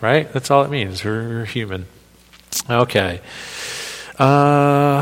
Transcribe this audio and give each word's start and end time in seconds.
right? 0.00 0.32
That's 0.32 0.50
all 0.50 0.62
it 0.64 0.70
means. 0.70 1.04
We're 1.04 1.44
human. 1.44 1.86
Okay. 2.68 3.20
Uh, 4.18 5.00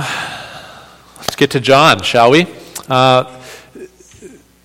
let's 1.19 1.37
get 1.37 1.51
to 1.53 1.61
John, 1.61 2.03
shall 2.03 2.31
we? 2.31 2.47
Uh, 2.89 3.41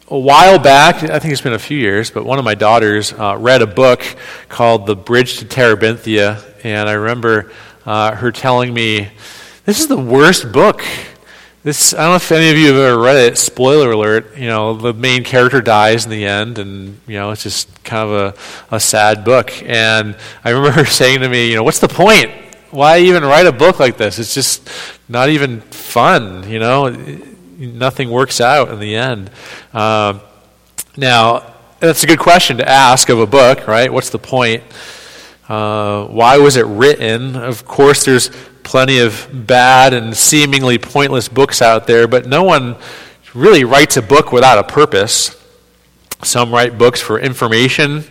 a 0.10 0.18
while 0.18 0.58
back, 0.58 1.04
I 1.04 1.20
think 1.20 1.34
it's 1.34 1.42
been 1.42 1.54
a 1.54 1.60
few 1.60 1.78
years, 1.78 2.12
but 2.12 2.26
one 2.26 2.40
of 2.40 2.46
my 2.46 2.56
daughters 2.56 3.12
uh, 3.12 3.36
read 3.38 3.62
a 3.62 3.68
book 3.68 4.04
called 4.48 4.86
The 4.86 4.96
Bridge 4.96 5.40
to 5.40 5.46
Terabithia, 5.46 6.42
and 6.64 6.88
I 6.88 6.94
remember 6.94 7.52
uh, 7.86 8.16
her 8.16 8.32
telling 8.32 8.74
me, 8.74 9.10
This 9.66 9.82
is 9.82 9.88
the 9.88 9.98
worst 9.98 10.52
book. 10.54 10.82
This, 11.68 11.94
I 11.94 11.98
don't 11.98 12.12
know 12.12 12.16
if 12.16 12.32
any 12.32 12.50
of 12.50 12.56
you 12.56 12.68
have 12.68 12.78
ever 12.78 12.98
read 12.98 13.18
it. 13.18 13.38
Spoiler 13.38 13.92
alert, 13.92 14.38
you 14.38 14.48
know, 14.48 14.74
the 14.74 14.94
main 14.94 15.26
character 15.26 15.62
dies 15.62 16.06
in 16.06 16.12
the 16.12 16.26
end, 16.26 16.60
and, 16.60 16.98
you 17.06 17.16
know, 17.16 17.32
it's 17.32 17.44
just 17.44 17.84
kind 17.84 18.10
of 18.10 18.36
a, 18.72 18.76
a 18.78 18.80
sad 18.80 19.26
book. 19.26 19.52
And 19.64 20.16
I 20.46 20.52
remember 20.52 20.72
her 20.80 20.86
saying 20.86 21.20
to 21.20 21.28
me, 21.28 21.50
you 21.50 21.56
know, 21.56 21.64
what's 21.64 21.80
the 21.80 21.90
point? 21.90 22.32
Why 22.72 23.00
even 23.00 23.22
write 23.22 23.48
a 23.48 23.52
book 23.52 23.82
like 23.82 23.98
this? 23.98 24.18
It's 24.18 24.34
just 24.34 24.70
not 25.10 25.28
even 25.28 25.60
fun, 25.60 26.50
you 26.50 26.60
know? 26.60 26.88
nothing 27.58 28.12
works 28.12 28.40
out 28.40 28.70
in 28.70 28.80
the 28.80 28.96
end. 28.96 29.30
Um, 29.74 30.22
now, 30.96 31.54
that's 31.82 32.02
a 32.02 32.08
good 32.08 32.20
question 32.20 32.60
to 32.60 32.70
ask 32.70 33.10
of 33.10 33.20
a 33.20 33.28
book, 33.28 33.68
right? 33.68 33.92
What's 33.92 34.10
the 34.10 34.20
point? 34.20 34.64
Uh, 35.50 36.06
why 36.06 36.38
was 36.38 36.56
it 36.56 36.66
written? 36.66 37.36
Of 37.36 37.66
course, 37.66 38.06
there's 38.06 38.32
plenty 38.68 39.00
of 39.00 39.30
bad 39.32 39.94
and 39.94 40.16
seemingly 40.16 40.78
pointless 40.78 41.30
books 41.30 41.62
out 41.62 41.88
there, 41.88 42.06
but 42.06 42.26
no 42.26 42.44
one 42.44 42.76
really 43.34 43.64
writes 43.64 43.96
a 43.96 44.02
book 44.02 44.34
without 44.34 44.58
a 44.58 44.64
purpose. 44.64 45.42
Some 46.22 46.52
write 46.52 46.78
books 46.78 47.00
for 47.00 47.18
information, 47.18 48.04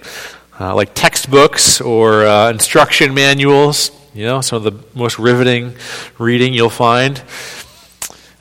uh, 0.59 0.74
like 0.74 0.95
textbooks 0.95 1.82
or 1.82 2.24
uh, 2.24 2.51
instruction 2.51 3.12
manuals. 3.12 3.91
You 4.15 4.24
know, 4.24 4.41
some 4.41 4.56
of 4.56 4.62
the 4.65 4.98
most 4.98 5.18
riveting 5.18 5.74
reading 6.18 6.54
you'll 6.54 6.70
find. 6.70 7.23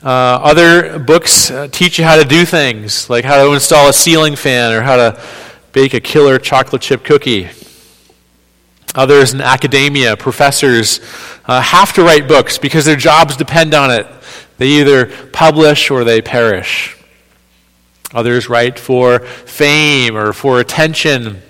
Uh, 0.02 0.40
other 0.42 0.98
books 0.98 1.50
uh, 1.50 1.68
teach 1.70 1.98
you 1.98 2.04
how 2.04 2.16
to 2.16 2.24
do 2.24 2.46
things, 2.46 3.10
like 3.10 3.26
how 3.26 3.44
to 3.44 3.52
install 3.52 3.90
a 3.90 3.92
ceiling 3.92 4.36
fan 4.36 4.72
or 4.72 4.80
how 4.80 4.96
to 4.96 5.22
bake 5.72 5.92
a 5.92 6.00
killer 6.00 6.38
chocolate 6.38 6.80
chip 6.80 7.04
cookie. 7.04 7.50
Others 8.96 9.34
in 9.34 9.42
academia, 9.42 10.16
professors, 10.16 11.00
uh, 11.44 11.60
have 11.60 11.92
to 11.92 12.02
write 12.02 12.26
books 12.26 12.56
because 12.56 12.86
their 12.86 12.96
jobs 12.96 13.36
depend 13.36 13.74
on 13.74 13.90
it. 13.90 14.06
They 14.56 14.68
either 14.68 15.06
publish 15.28 15.90
or 15.90 16.02
they 16.02 16.22
perish. 16.22 16.96
Others 18.14 18.48
write 18.48 18.78
for 18.78 19.20
fame 19.20 20.16
or 20.16 20.32
for 20.32 20.60
attention. 20.60 21.42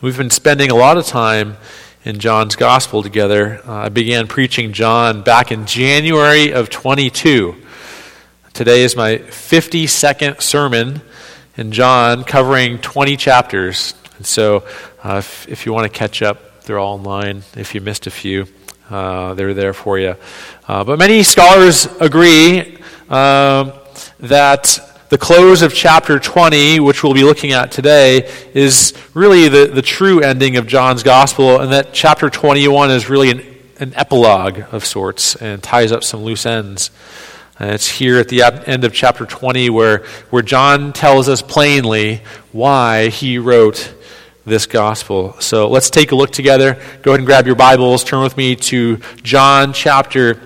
We've 0.00 0.16
been 0.16 0.30
spending 0.30 0.70
a 0.70 0.74
lot 0.74 0.96
of 0.96 1.06
time 1.06 1.56
in 2.04 2.18
John's 2.18 2.56
Gospel 2.56 3.02
together. 3.02 3.60
Uh, 3.66 3.72
I 3.72 3.88
began 3.88 4.26
preaching 4.26 4.72
John 4.72 5.22
back 5.22 5.52
in 5.52 5.66
January 5.66 6.52
of 6.52 6.68
22. 6.68 7.54
Today 8.54 8.82
is 8.82 8.96
my 8.96 9.18
52nd 9.18 10.42
sermon 10.42 11.00
in 11.56 11.70
John, 11.70 12.24
covering 12.24 12.78
20 12.78 13.16
chapters. 13.16 13.94
And 14.16 14.26
so, 14.26 14.64
if, 15.04 15.48
if, 15.48 15.66
you 15.66 15.72
want 15.72 15.90
to 15.90 15.96
catch 15.96 16.22
up, 16.22 16.62
they're 16.62 16.78
all 16.78 16.94
online. 16.94 17.42
If 17.56 17.74
you 17.74 17.80
missed 17.80 18.06
a 18.06 18.10
few, 18.10 18.46
uh, 18.90 19.34
they're 19.34 19.54
there 19.54 19.72
for 19.72 19.98
you. 19.98 20.16
Uh, 20.66 20.84
but 20.84 20.98
many 20.98 21.22
scholars 21.22 21.86
agree 22.00 22.78
um, 23.08 23.72
that 24.20 25.06
the 25.08 25.18
close 25.18 25.62
of 25.62 25.72
chapter 25.72 26.18
20, 26.18 26.80
which 26.80 27.02
we'll 27.02 27.14
be 27.14 27.24
looking 27.24 27.52
at 27.52 27.70
today, 27.70 28.30
is 28.54 28.92
really 29.14 29.48
the, 29.48 29.66
the 29.66 29.82
true 29.82 30.20
ending 30.20 30.56
of 30.56 30.66
John's 30.66 31.02
gospel, 31.02 31.60
and 31.60 31.72
that 31.72 31.94
chapter 31.94 32.28
21 32.28 32.90
is 32.90 33.08
really 33.08 33.30
an, 33.30 33.42
an 33.78 33.94
epilogue 33.94 34.64
of 34.72 34.84
sorts 34.84 35.36
and 35.36 35.62
ties 35.62 35.92
up 35.92 36.04
some 36.04 36.22
loose 36.22 36.44
ends. 36.44 36.90
And 37.60 37.70
it's 37.70 37.88
here 37.88 38.18
at 38.18 38.28
the 38.28 38.42
end 38.42 38.84
of 38.84 38.92
chapter 38.92 39.26
20 39.26 39.70
where, 39.70 40.04
where 40.30 40.42
John 40.42 40.92
tells 40.92 41.28
us 41.28 41.42
plainly 41.42 42.22
why 42.52 43.08
he 43.08 43.38
wrote 43.38 43.94
this 44.48 44.66
gospel. 44.66 45.36
So 45.40 45.68
let's 45.68 45.90
take 45.90 46.12
a 46.12 46.14
look 46.14 46.30
together. 46.30 46.74
Go 47.02 47.12
ahead 47.12 47.20
and 47.20 47.26
grab 47.26 47.46
your 47.46 47.56
Bibles. 47.56 48.04
Turn 48.04 48.22
with 48.22 48.36
me 48.36 48.56
to 48.56 48.98
John 49.22 49.72
chapter 49.72 50.40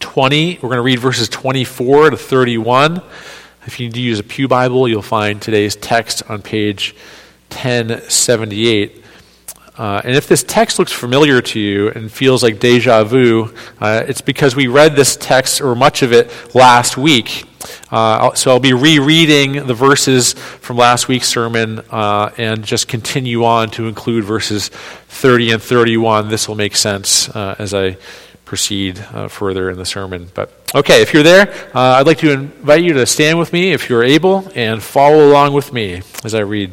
20. 0.00 0.56
We're 0.56 0.68
going 0.68 0.76
to 0.76 0.82
read 0.82 0.98
verses 0.98 1.28
24 1.28 2.10
to 2.10 2.16
31. 2.16 3.02
If 3.66 3.80
you 3.80 3.86
need 3.86 3.94
to 3.94 4.00
use 4.00 4.18
a 4.18 4.24
Pew 4.24 4.48
Bible, 4.48 4.88
you'll 4.88 5.02
find 5.02 5.40
today's 5.40 5.76
text 5.76 6.22
on 6.28 6.42
page 6.42 6.94
1078. 7.50 9.01
Uh, 9.76 10.02
and 10.04 10.14
if 10.14 10.28
this 10.28 10.42
text 10.42 10.78
looks 10.78 10.92
familiar 10.92 11.40
to 11.40 11.58
you 11.58 11.88
and 11.90 12.12
feels 12.12 12.42
like 12.42 12.60
deja 12.60 13.04
vu, 13.04 13.52
uh, 13.80 14.04
it's 14.06 14.20
because 14.20 14.54
we 14.54 14.66
read 14.66 14.94
this 14.96 15.16
text, 15.16 15.60
or 15.60 15.74
much 15.74 16.02
of 16.02 16.12
it, 16.12 16.30
last 16.54 16.98
week. 16.98 17.44
Uh, 17.90 18.34
so 18.34 18.50
I'll 18.50 18.60
be 18.60 18.74
rereading 18.74 19.66
the 19.66 19.74
verses 19.74 20.34
from 20.34 20.76
last 20.76 21.08
week's 21.08 21.28
sermon 21.28 21.80
uh, 21.90 22.30
and 22.36 22.64
just 22.64 22.88
continue 22.88 23.44
on 23.44 23.70
to 23.70 23.88
include 23.88 24.24
verses 24.24 24.68
30 24.68 25.52
and 25.52 25.62
31. 25.62 26.28
This 26.28 26.48
will 26.48 26.54
make 26.54 26.76
sense 26.76 27.28
uh, 27.30 27.54
as 27.58 27.72
I 27.72 27.96
proceed 28.44 28.98
uh, 29.12 29.28
further 29.28 29.70
in 29.70 29.78
the 29.78 29.86
sermon. 29.86 30.28
But 30.34 30.52
okay, 30.74 31.00
if 31.00 31.14
you're 31.14 31.22
there, 31.22 31.54
I'd 31.74 32.06
like 32.06 32.18
to 32.18 32.32
invite 32.32 32.82
you 32.82 32.92
to 32.94 33.06
stand 33.06 33.38
with 33.38 33.52
me 33.52 33.72
if 33.72 33.88
you're 33.88 34.02
able 34.02 34.50
and 34.54 34.82
follow 34.82 35.30
along 35.30 35.54
with 35.54 35.72
me 35.72 36.02
as 36.24 36.34
I 36.34 36.40
read. 36.40 36.72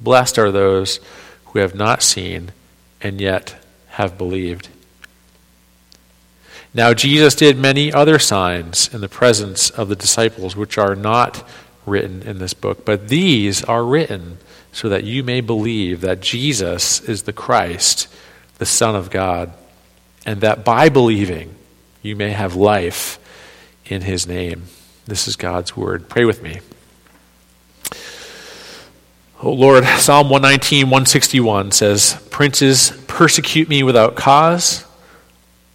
Blessed 0.00 0.38
are 0.38 0.50
those 0.50 1.00
who 1.46 1.58
have 1.58 1.74
not 1.74 2.02
seen 2.02 2.52
and 3.00 3.20
yet 3.20 3.56
have 3.90 4.18
believed. 4.18 4.68
Now, 6.74 6.94
Jesus 6.94 7.34
did 7.34 7.58
many 7.58 7.92
other 7.92 8.18
signs 8.18 8.92
in 8.92 9.00
the 9.00 9.08
presence 9.08 9.70
of 9.70 9.88
the 9.88 9.96
disciples, 9.96 10.54
which 10.54 10.78
are 10.78 10.94
not 10.94 11.48
written 11.86 12.22
in 12.22 12.38
this 12.38 12.54
book, 12.54 12.84
but 12.84 13.08
these 13.08 13.64
are 13.64 13.84
written 13.84 14.38
so 14.72 14.88
that 14.88 15.04
you 15.04 15.24
may 15.24 15.40
believe 15.40 16.02
that 16.02 16.20
Jesus 16.20 17.00
is 17.00 17.22
the 17.22 17.32
Christ, 17.32 18.06
the 18.58 18.66
Son 18.66 18.94
of 18.94 19.10
God, 19.10 19.52
and 20.26 20.40
that 20.42 20.64
by 20.64 20.88
believing 20.88 21.54
you 22.02 22.14
may 22.14 22.30
have 22.30 22.54
life 22.54 23.18
in 23.86 24.02
his 24.02 24.26
name. 24.26 24.64
This 25.06 25.26
is 25.26 25.36
God's 25.36 25.76
word. 25.76 26.08
Pray 26.08 26.24
with 26.24 26.42
me. 26.42 26.60
Oh 29.40 29.52
Lord, 29.52 29.84
Psalm 29.84 30.30
119, 30.30 30.86
161 30.86 31.70
says, 31.70 32.20
Princes 32.28 32.90
persecute 33.06 33.68
me 33.68 33.84
without 33.84 34.16
cause, 34.16 34.84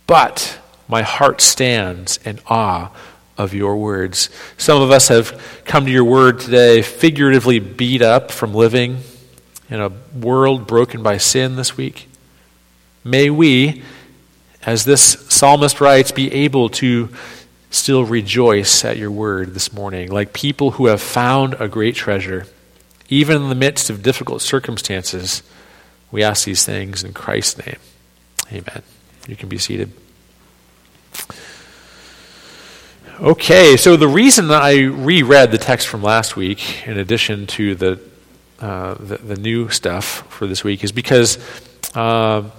but 0.06 0.60
my 0.90 1.02
heart 1.02 1.40
stands 1.40 2.20
in 2.26 2.40
awe 2.48 2.92
of 3.38 3.54
your 3.54 3.78
words. 3.78 4.30
Some 4.58 4.82
of 4.82 4.92
us 4.92 5.08
have 5.08 5.62
come 5.64 5.86
to 5.86 5.92
your 5.92 6.04
word 6.04 6.42
today 6.42 6.82
figuratively 6.82 7.60
beat 7.60 8.02
up 8.02 8.32
from 8.32 8.54
living 8.54 8.98
in 9.70 9.80
a 9.80 9.94
world 10.14 10.68
broken 10.68 11.02
by 11.02 11.18
sin 11.18 11.56
this 11.56 11.78
week. 11.78 12.10
May 13.06 13.30
we, 13.30 13.82
as 14.66 14.84
this 14.84 15.26
psalmist 15.30 15.80
writes, 15.80 16.12
be 16.12 16.30
able 16.34 16.68
to 16.68 17.08
still 17.72 18.04
rejoice 18.04 18.84
at 18.84 18.98
your 18.98 19.10
word 19.10 19.54
this 19.54 19.72
morning, 19.72 20.12
like 20.12 20.34
people 20.34 20.72
who 20.72 20.88
have 20.88 21.02
found 21.02 21.54
a 21.62 21.70
great 21.70 21.96
treasure. 21.96 22.46
Even 23.14 23.44
in 23.44 23.50
the 23.50 23.56
midst 23.56 23.92
of 23.92 24.02
difficult 24.02 24.42
circumstances, 24.42 25.44
we 26.12 26.24
ask 26.24 26.46
these 26.46 26.66
things 26.66 27.04
in 27.04 27.14
Christ's 27.14 27.64
name. 27.64 27.78
Amen. 28.52 28.82
You 29.28 29.36
can 29.36 29.50
be 29.50 29.60
seated. 29.60 29.92
Okay, 33.20 33.78
so 33.78 33.96
the 33.98 34.08
reason 34.08 34.50
I 34.50 34.86
reread 34.86 35.52
the 35.52 35.60
text 35.60 35.88
from 35.88 36.02
last 36.02 36.36
week, 36.36 36.88
in 36.88 36.98
addition 36.98 37.46
to 37.46 37.76
the, 37.76 38.00
uh, 38.60 38.96
the, 38.96 39.18
the, 39.18 39.36
new 39.36 39.70
stuff 39.70 40.26
for 40.30 40.48
this 40.48 40.64
week, 40.64 40.84
is 40.84 40.92
because 40.92 41.38
uh, 41.94 42.50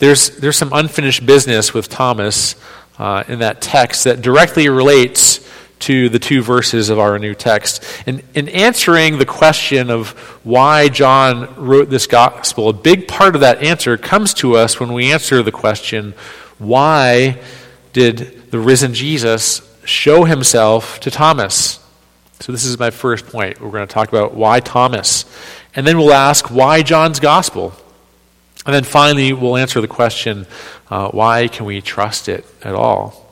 there's, 0.00 0.30
there's 0.38 0.56
some 0.56 0.72
unfinished 0.72 1.24
business 1.24 1.72
with 1.72 1.88
Thomas 1.88 2.56
uh, 2.98 3.22
in 3.28 3.38
that 3.38 3.60
text 3.60 4.02
that 4.02 4.20
directly 4.20 4.68
relates 4.68 5.48
to 5.80 6.08
the 6.08 6.18
two 6.18 6.42
verses 6.42 6.88
of 6.88 6.98
our 6.98 7.18
new 7.18 7.34
text. 7.34 7.84
And 8.06 8.22
in 8.34 8.48
answering 8.48 9.18
the 9.18 9.26
question 9.26 9.90
of 9.90 10.10
why 10.44 10.88
John 10.88 11.54
wrote 11.56 11.90
this 11.90 12.06
gospel, 12.06 12.68
a 12.68 12.72
big 12.72 13.08
part 13.08 13.34
of 13.34 13.42
that 13.42 13.62
answer 13.62 13.96
comes 13.96 14.34
to 14.34 14.56
us 14.56 14.80
when 14.80 14.92
we 14.92 15.12
answer 15.12 15.42
the 15.42 15.52
question 15.52 16.14
why 16.58 17.40
did 17.92 18.50
the 18.50 18.58
risen 18.58 18.94
Jesus 18.94 19.62
show 19.84 20.24
himself 20.24 20.98
to 21.00 21.10
Thomas? 21.10 21.78
So, 22.40 22.52
this 22.52 22.64
is 22.64 22.78
my 22.78 22.90
first 22.90 23.26
point. 23.26 23.60
We're 23.60 23.70
going 23.70 23.86
to 23.86 23.92
talk 23.92 24.08
about 24.08 24.34
why 24.34 24.60
Thomas. 24.60 25.24
And 25.74 25.86
then 25.86 25.98
we'll 25.98 26.12
ask 26.12 26.50
why 26.50 26.82
John's 26.82 27.20
gospel. 27.20 27.72
And 28.66 28.74
then 28.74 28.84
finally, 28.84 29.32
we'll 29.32 29.56
answer 29.56 29.80
the 29.80 29.88
question 29.88 30.46
uh, 30.90 31.10
why 31.10 31.48
can 31.48 31.66
we 31.66 31.80
trust 31.80 32.28
it 32.28 32.44
at 32.62 32.74
all? 32.74 33.27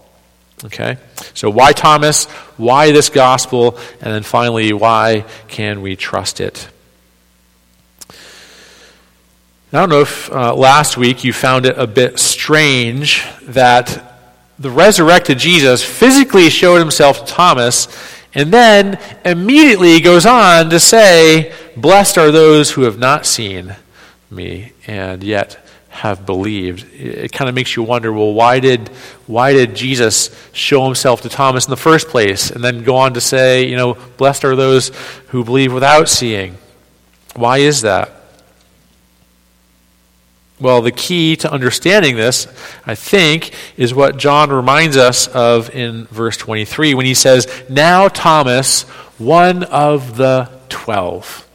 Okay? 0.64 0.96
So, 1.34 1.50
why 1.50 1.72
Thomas? 1.72 2.24
Why 2.56 2.92
this 2.92 3.10
gospel? 3.10 3.78
And 4.00 4.12
then 4.12 4.22
finally, 4.22 4.72
why 4.72 5.24
can 5.48 5.82
we 5.82 5.96
trust 5.96 6.40
it? 6.40 6.68
I 9.72 9.80
don't 9.80 9.90
know 9.90 10.00
if 10.00 10.32
uh, 10.32 10.54
last 10.54 10.96
week 10.96 11.24
you 11.24 11.32
found 11.32 11.66
it 11.66 11.76
a 11.76 11.86
bit 11.86 12.18
strange 12.18 13.26
that 13.42 14.16
the 14.58 14.70
resurrected 14.70 15.38
Jesus 15.38 15.84
physically 15.84 16.48
showed 16.48 16.78
himself 16.78 17.26
to 17.26 17.32
Thomas 17.32 17.88
and 18.32 18.52
then 18.52 18.98
immediately 19.24 20.00
goes 20.00 20.24
on 20.24 20.70
to 20.70 20.80
say, 20.80 21.52
Blessed 21.76 22.16
are 22.16 22.30
those 22.30 22.70
who 22.70 22.82
have 22.82 22.98
not 22.98 23.26
seen 23.26 23.76
me 24.30 24.72
and 24.86 25.22
yet 25.22 25.65
have 25.96 26.26
believed. 26.26 26.86
It 26.94 27.32
kind 27.32 27.48
of 27.48 27.54
makes 27.54 27.74
you 27.74 27.82
wonder, 27.82 28.12
well, 28.12 28.32
why 28.32 28.60
did 28.60 28.88
why 29.26 29.52
did 29.52 29.74
Jesus 29.74 30.30
show 30.52 30.84
himself 30.84 31.22
to 31.22 31.28
Thomas 31.28 31.66
in 31.66 31.70
the 31.70 31.76
first 31.76 32.08
place 32.08 32.50
and 32.50 32.62
then 32.62 32.84
go 32.84 32.96
on 32.96 33.14
to 33.14 33.20
say, 33.20 33.66
you 33.66 33.76
know, 33.76 33.94
blessed 34.16 34.44
are 34.44 34.54
those 34.54 34.90
who 35.28 35.44
believe 35.44 35.72
without 35.72 36.08
seeing? 36.08 36.58
Why 37.34 37.58
is 37.58 37.82
that? 37.82 38.12
Well, 40.58 40.80
the 40.80 40.92
key 40.92 41.36
to 41.36 41.52
understanding 41.52 42.16
this, 42.16 42.46
I 42.86 42.94
think, 42.94 43.54
is 43.76 43.92
what 43.92 44.16
John 44.16 44.50
reminds 44.50 44.96
us 44.96 45.28
of 45.28 45.74
in 45.74 46.06
verse 46.06 46.36
23 46.38 46.94
when 46.94 47.04
he 47.04 47.12
says, 47.12 47.46
Now 47.68 48.08
Thomas, 48.08 48.82
one 49.18 49.64
of 49.64 50.16
the 50.16 50.50
twelve. 50.68 51.45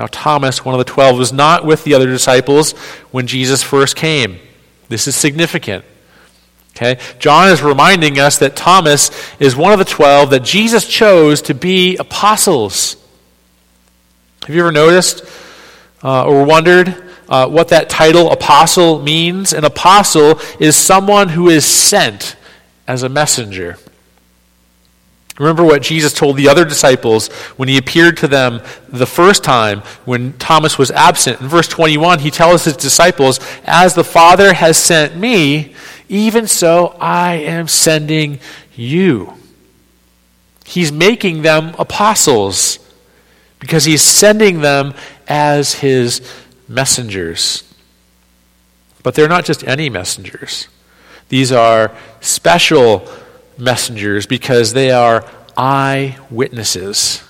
Now, 0.00 0.06
Thomas, 0.06 0.64
one 0.64 0.74
of 0.74 0.78
the 0.78 0.90
twelve, 0.90 1.18
was 1.18 1.30
not 1.30 1.66
with 1.66 1.84
the 1.84 1.92
other 1.92 2.06
disciples 2.06 2.72
when 3.10 3.26
Jesus 3.26 3.62
first 3.62 3.96
came. 3.96 4.38
This 4.88 5.06
is 5.06 5.14
significant. 5.14 5.84
Okay? 6.70 6.98
John 7.18 7.50
is 7.50 7.62
reminding 7.62 8.18
us 8.18 8.38
that 8.38 8.56
Thomas 8.56 9.10
is 9.38 9.54
one 9.54 9.74
of 9.74 9.78
the 9.78 9.84
twelve 9.84 10.30
that 10.30 10.42
Jesus 10.42 10.86
chose 10.86 11.42
to 11.42 11.54
be 11.54 11.98
apostles. 11.98 12.96
Have 14.46 14.56
you 14.56 14.62
ever 14.62 14.72
noticed 14.72 15.22
uh, 16.02 16.24
or 16.24 16.46
wondered 16.46 16.96
uh, 17.28 17.48
what 17.48 17.68
that 17.68 17.90
title, 17.90 18.30
apostle, 18.32 19.02
means? 19.02 19.52
An 19.52 19.66
apostle 19.66 20.40
is 20.58 20.76
someone 20.76 21.28
who 21.28 21.50
is 21.50 21.66
sent 21.66 22.36
as 22.88 23.02
a 23.02 23.10
messenger. 23.10 23.76
Remember 25.40 25.64
what 25.64 25.80
Jesus 25.80 26.12
told 26.12 26.36
the 26.36 26.50
other 26.50 26.66
disciples 26.66 27.28
when 27.56 27.66
he 27.66 27.78
appeared 27.78 28.18
to 28.18 28.28
them 28.28 28.60
the 28.88 29.06
first 29.06 29.42
time 29.42 29.80
when 30.04 30.34
Thomas 30.34 30.76
was 30.76 30.90
absent. 30.90 31.40
In 31.40 31.48
verse 31.48 31.66
21, 31.66 32.18
he 32.18 32.30
tells 32.30 32.64
his 32.64 32.76
disciples, 32.76 33.40
As 33.64 33.94
the 33.94 34.04
Father 34.04 34.52
has 34.52 34.76
sent 34.76 35.16
me, 35.16 35.74
even 36.10 36.46
so 36.46 36.88
I 37.00 37.36
am 37.36 37.68
sending 37.68 38.38
you. 38.76 39.32
He's 40.66 40.92
making 40.92 41.40
them 41.40 41.74
apostles 41.78 42.78
because 43.60 43.86
he's 43.86 44.02
sending 44.02 44.60
them 44.60 44.92
as 45.26 45.72
his 45.72 46.20
messengers. 46.68 47.64
But 49.02 49.14
they're 49.14 49.26
not 49.26 49.46
just 49.46 49.64
any 49.64 49.88
messengers, 49.88 50.68
these 51.30 51.50
are 51.50 51.96
special 52.20 53.08
messengers 53.60 54.26
because 54.26 54.72
they 54.72 54.90
are 54.90 55.24
eyewitnesses 55.56 57.22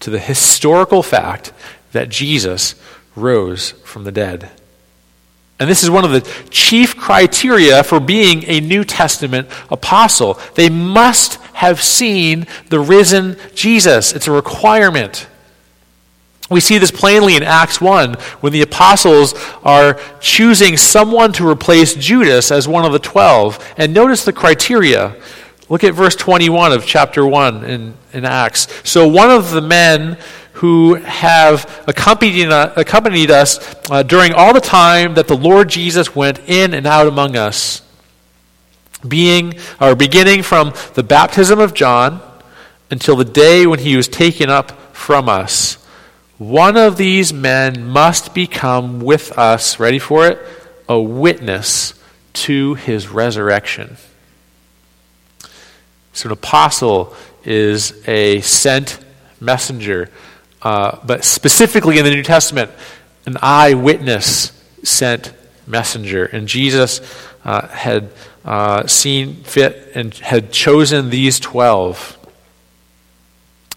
to 0.00 0.10
the 0.10 0.18
historical 0.18 1.02
fact 1.02 1.52
that 1.92 2.08
Jesus 2.08 2.74
rose 3.14 3.72
from 3.84 4.04
the 4.04 4.12
dead. 4.12 4.50
And 5.58 5.68
this 5.68 5.82
is 5.82 5.90
one 5.90 6.06
of 6.06 6.10
the 6.10 6.22
chief 6.48 6.96
criteria 6.96 7.84
for 7.84 8.00
being 8.00 8.44
a 8.46 8.60
New 8.60 8.82
Testament 8.82 9.46
apostle. 9.70 10.40
They 10.54 10.70
must 10.70 11.34
have 11.52 11.82
seen 11.82 12.46
the 12.70 12.80
risen 12.80 13.36
Jesus. 13.54 14.14
It's 14.14 14.26
a 14.26 14.32
requirement. 14.32 15.28
We 16.48 16.60
see 16.60 16.78
this 16.78 16.90
plainly 16.90 17.36
in 17.36 17.42
Acts 17.42 17.78
1 17.78 18.14
when 18.40 18.52
the 18.52 18.62
apostles 18.62 19.34
are 19.62 20.00
choosing 20.20 20.78
someone 20.78 21.32
to 21.34 21.46
replace 21.46 21.94
Judas 21.94 22.50
as 22.50 22.66
one 22.66 22.86
of 22.86 22.92
the 22.92 22.98
twelve. 22.98 23.64
And 23.76 23.92
notice 23.94 24.24
the 24.24 24.32
criteria. 24.32 25.14
Look 25.70 25.84
at 25.84 25.94
verse 25.94 26.16
21 26.16 26.72
of 26.72 26.84
chapter 26.84 27.24
1 27.24 27.64
in, 27.64 27.94
in 28.12 28.24
Acts. 28.24 28.66
So 28.82 29.06
one 29.06 29.30
of 29.30 29.52
the 29.52 29.60
men 29.60 30.18
who 30.54 30.94
have 30.96 31.84
accompanied, 31.86 32.50
accompanied 32.50 33.30
us 33.30 33.76
uh, 33.88 34.02
during 34.02 34.32
all 34.32 34.52
the 34.52 34.60
time 34.60 35.14
that 35.14 35.28
the 35.28 35.36
Lord 35.36 35.68
Jesus 35.68 36.14
went 36.14 36.40
in 36.48 36.74
and 36.74 36.88
out 36.88 37.06
among 37.06 37.36
us, 37.36 37.82
being 39.06 39.54
or 39.80 39.94
beginning 39.94 40.42
from 40.42 40.74
the 40.94 41.04
baptism 41.04 41.60
of 41.60 41.72
John 41.72 42.20
until 42.90 43.14
the 43.14 43.24
day 43.24 43.64
when 43.64 43.78
he 43.78 43.94
was 43.94 44.08
taken 44.08 44.50
up 44.50 44.72
from 44.92 45.28
us. 45.28 45.76
One 46.36 46.76
of 46.76 46.96
these 46.96 47.32
men 47.32 47.86
must 47.86 48.34
become 48.34 49.00
with 49.00 49.38
us, 49.38 49.78
ready 49.78 50.00
for 50.00 50.26
it, 50.26 50.40
a 50.88 51.00
witness 51.00 51.94
to 52.32 52.74
his 52.74 53.06
resurrection. 53.06 53.98
So, 56.20 56.26
an 56.26 56.32
apostle 56.32 57.14
is 57.44 58.06
a 58.06 58.42
sent 58.42 59.02
messenger, 59.40 60.10
uh, 60.60 60.98
but 61.02 61.24
specifically 61.24 61.96
in 61.96 62.04
the 62.04 62.10
New 62.10 62.22
Testament, 62.22 62.70
an 63.24 63.38
eyewitness 63.40 64.52
sent 64.82 65.32
messenger. 65.66 66.26
And 66.26 66.46
Jesus 66.46 67.00
uh, 67.42 67.68
had 67.68 68.10
uh, 68.44 68.86
seen 68.86 69.36
fit 69.44 69.92
and 69.94 70.12
had 70.12 70.52
chosen 70.52 71.08
these 71.08 71.40
12. 71.40 72.18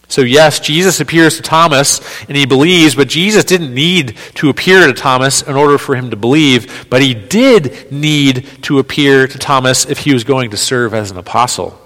So, 0.10 0.20
yes, 0.20 0.60
Jesus 0.60 1.00
appears 1.00 1.38
to 1.38 1.44
Thomas 1.44 2.02
and 2.28 2.36
he 2.36 2.46
believes, 2.46 2.94
but 2.94 3.08
Jesus 3.08 3.46
didn't 3.46 3.74
need 3.74 4.18
to 4.36 4.50
appear 4.50 4.86
to 4.86 4.92
Thomas 4.92 5.44
in 5.44 5.56
order 5.56 5.78
for 5.78 5.96
him 5.96 6.10
to 6.10 6.18
believe, 6.18 6.88
but 6.90 7.02
he 7.02 7.14
did 7.14 7.90
need 7.90 8.46
to 8.64 8.80
appear 8.80 9.28
to 9.28 9.40
Thomas 9.40 9.86
if 9.86 10.00
he 10.00 10.14
was 10.14 10.26
going 10.26 10.52
to 10.52 10.58
serve 10.58 10.94
as 10.94 11.10
an 11.10 11.18
apostle 11.18 11.80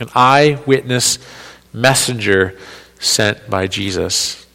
an 0.00 0.08
eyewitness 0.14 1.18
messenger 1.72 2.58
sent 2.98 3.48
by 3.48 3.66
Jesus. 3.66 4.46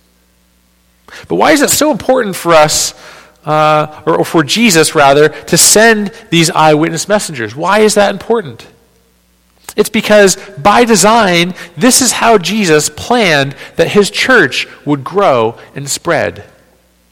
But 1.28 1.36
why 1.36 1.52
is 1.52 1.62
it 1.62 1.70
so 1.70 1.92
important 1.92 2.36
for 2.36 2.54
us, 2.54 2.94
uh, 3.46 4.02
or 4.06 4.26
for 4.26 4.44
Jesus 4.44 4.96
rather, 4.96 5.30
to 5.30 5.58
send 5.58 6.12
these 6.30 6.50
eyewitness 6.50 7.08
messengers? 7.08 7.56
Why 7.56 7.80
is 7.80 7.96
that 7.96 8.12
important? 8.12 8.68
It's 9.76 9.90
because 9.90 10.38
by 10.58 10.86
design, 10.86 11.54
this 11.76 12.02
is 12.02 12.14
how 12.14 12.38
Jesus 12.38 12.90
planned 12.90 13.56
that 13.76 13.90
his 13.90 14.10
church 14.10 14.68
would 14.86 15.04
grow 15.04 15.58
and 15.76 15.90
spread 15.90 16.46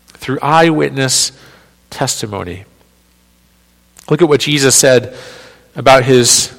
through 0.08 0.40
eyewitness 0.42 1.34
testimony. 1.90 2.66
Look 4.10 4.22
at 4.22 4.30
what 4.30 4.40
Jesus 4.40 4.76
said 4.76 5.16
about 5.76 6.04
his 6.04 6.53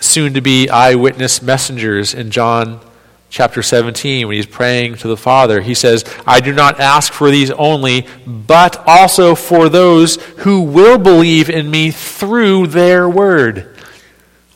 soon 0.00 0.34
to 0.34 0.40
be 0.40 0.68
eyewitness 0.68 1.42
messengers 1.42 2.14
in 2.14 2.30
John 2.30 2.80
chapter 3.30 3.62
17 3.62 4.26
when 4.26 4.36
he's 4.36 4.46
praying 4.46 4.96
to 4.96 5.08
the 5.08 5.16
Father. 5.16 5.60
He 5.60 5.74
says, 5.74 6.04
I 6.26 6.40
do 6.40 6.52
not 6.52 6.80
ask 6.80 7.12
for 7.12 7.30
these 7.30 7.50
only, 7.50 8.06
but 8.26 8.82
also 8.86 9.34
for 9.34 9.68
those 9.68 10.16
who 10.38 10.62
will 10.62 10.98
believe 10.98 11.50
in 11.50 11.70
me 11.70 11.90
through 11.90 12.68
their 12.68 13.08
word. 13.08 13.74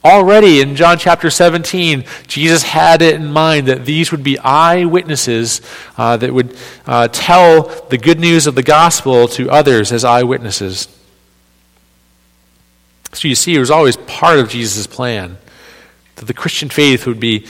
Already 0.04 0.60
in 0.60 0.74
John 0.74 0.98
chapter 0.98 1.30
17, 1.30 2.04
Jesus 2.26 2.64
had 2.64 3.02
it 3.02 3.14
in 3.14 3.30
mind 3.30 3.68
that 3.68 3.84
these 3.84 4.10
would 4.10 4.24
be 4.24 4.36
eyewitnesses 4.38 5.60
uh, 5.96 6.16
that 6.16 6.32
would 6.34 6.56
uh, 6.86 7.06
tell 7.08 7.68
the 7.88 7.98
good 7.98 8.18
news 8.18 8.48
of 8.48 8.56
the 8.56 8.64
gospel 8.64 9.28
to 9.28 9.48
others 9.48 9.92
as 9.92 10.04
eyewitnesses. 10.04 10.88
So 13.12 13.28
you 13.28 13.34
see, 13.34 13.54
it 13.54 13.58
was 13.58 13.70
always 13.70 13.96
part 13.96 14.38
of 14.38 14.48
Jesus' 14.48 14.86
plan 14.86 15.38
that 16.16 16.26
the 16.26 16.34
Christian 16.34 16.68
faith 16.68 17.06
would 17.06 17.20
be 17.20 17.46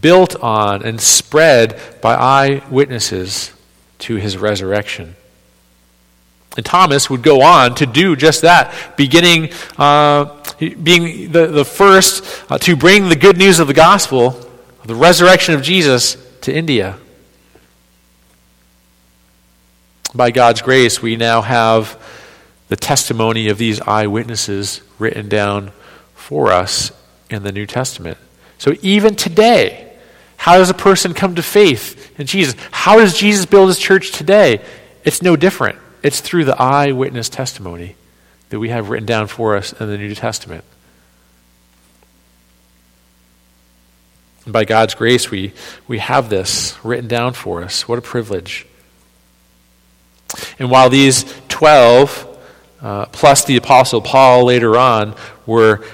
built 0.00 0.36
on 0.36 0.82
and 0.82 1.00
spread 1.00 1.80
by 2.00 2.14
eyewitnesses 2.14 3.52
to 3.98 4.16
his 4.16 4.36
resurrection. 4.36 5.16
And 6.56 6.64
Thomas 6.64 7.10
would 7.10 7.22
go 7.22 7.42
on 7.42 7.74
to 7.76 7.86
do 7.86 8.16
just 8.16 8.42
that, 8.42 8.96
beginning, 8.96 9.50
uh, 9.76 10.42
being 10.58 11.30
the, 11.30 11.46
the 11.48 11.64
first 11.64 12.24
uh, 12.50 12.56
to 12.58 12.74
bring 12.74 13.08
the 13.10 13.16
good 13.16 13.36
news 13.36 13.58
of 13.58 13.66
the 13.66 13.74
gospel, 13.74 14.30
the 14.84 14.94
resurrection 14.94 15.54
of 15.54 15.62
Jesus, 15.62 16.16
to 16.40 16.54
India. 16.54 16.96
By 20.14 20.30
God's 20.30 20.62
grace, 20.62 21.02
we 21.02 21.16
now 21.16 21.42
have 21.42 22.02
the 22.68 22.76
testimony 22.76 23.48
of 23.48 23.58
these 23.58 23.80
eyewitnesses 23.80 24.80
written 24.98 25.28
down 25.28 25.72
for 26.14 26.50
us 26.50 26.92
in 27.30 27.42
the 27.42 27.52
New 27.52 27.66
Testament. 27.66 28.18
So 28.58 28.74
even 28.82 29.14
today, 29.14 29.92
how 30.36 30.58
does 30.58 30.70
a 30.70 30.74
person 30.74 31.14
come 31.14 31.34
to 31.36 31.42
faith 31.42 32.18
in 32.18 32.26
Jesus? 32.26 32.54
How 32.70 32.98
does 32.98 33.16
Jesus 33.16 33.46
build 33.46 33.68
his 33.68 33.78
church 33.78 34.12
today? 34.12 34.62
It's 35.04 35.22
no 35.22 35.36
different. 35.36 35.78
It's 36.02 36.20
through 36.20 36.44
the 36.44 36.60
eyewitness 36.60 37.28
testimony 37.28 37.96
that 38.50 38.58
we 38.58 38.68
have 38.68 38.90
written 38.90 39.06
down 39.06 39.26
for 39.26 39.56
us 39.56 39.72
in 39.72 39.88
the 39.88 39.98
New 39.98 40.14
Testament. 40.14 40.64
And 44.44 44.52
by 44.52 44.64
God's 44.64 44.94
grace, 44.94 45.30
we, 45.30 45.52
we 45.88 45.98
have 45.98 46.30
this 46.30 46.76
written 46.84 47.08
down 47.08 47.32
for 47.32 47.62
us. 47.62 47.88
What 47.88 47.98
a 47.98 48.02
privilege. 48.02 48.66
And 50.58 50.70
while 50.70 50.88
these 50.88 51.24
12, 51.48 52.25
uh, 52.86 53.04
plus 53.06 53.44
the 53.44 53.56
Apostle 53.56 54.00
Paul 54.00 54.44
later 54.44 54.78
on, 54.78 55.16
were 55.44 55.84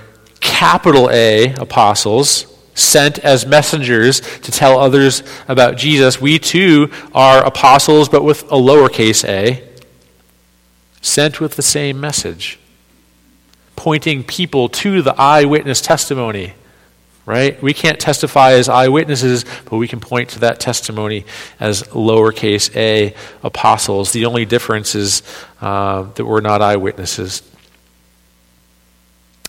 capital 0.41 1.09
A 1.11 1.55
apostles, 1.55 2.45
sent 2.75 3.19
as 3.21 3.47
messengers 3.47 4.21
to 4.41 4.53
tell 4.53 4.79
others 4.79 5.23
about 5.49 5.79
Jesus, 5.79 6.21
we 6.21 6.39
too 6.39 6.91
are 7.15 7.43
apostles, 7.47 8.11
but 8.11 8.23
with 8.23 8.43
a 8.45 8.57
lowercase 8.57 9.27
a 9.27 9.67
sent 11.01 11.41
with 11.41 11.57
the 11.57 11.63
same 11.63 11.99
message, 11.99 12.59
pointing 13.75 14.23
people 14.23 14.69
to 14.69 15.01
the 15.01 15.19
eyewitness 15.19 15.81
testimony. 15.81 16.53
Right? 17.25 17.63
We 17.63 17.73
can't 17.73 18.01
testify 18.01 18.55
as 18.55 18.69
eyewitnesses, 18.69 19.45
but 19.67 19.77
we 19.77 19.87
can 19.87 20.01
point 20.01 20.31
to 20.31 20.41
that 20.41 20.59
testimony 20.59 21.25
as 21.61 21.85
lowercase 21.85 22.75
a 22.75 23.15
apostles. 23.45 24.13
The 24.13 24.27
only 24.27 24.45
difference 24.45 24.97
is 24.97 25.23
uh, 25.61 26.03
that 26.03 26.25
we're 26.25 26.41
not 26.41 26.63
eyewitnesses. 26.63 27.43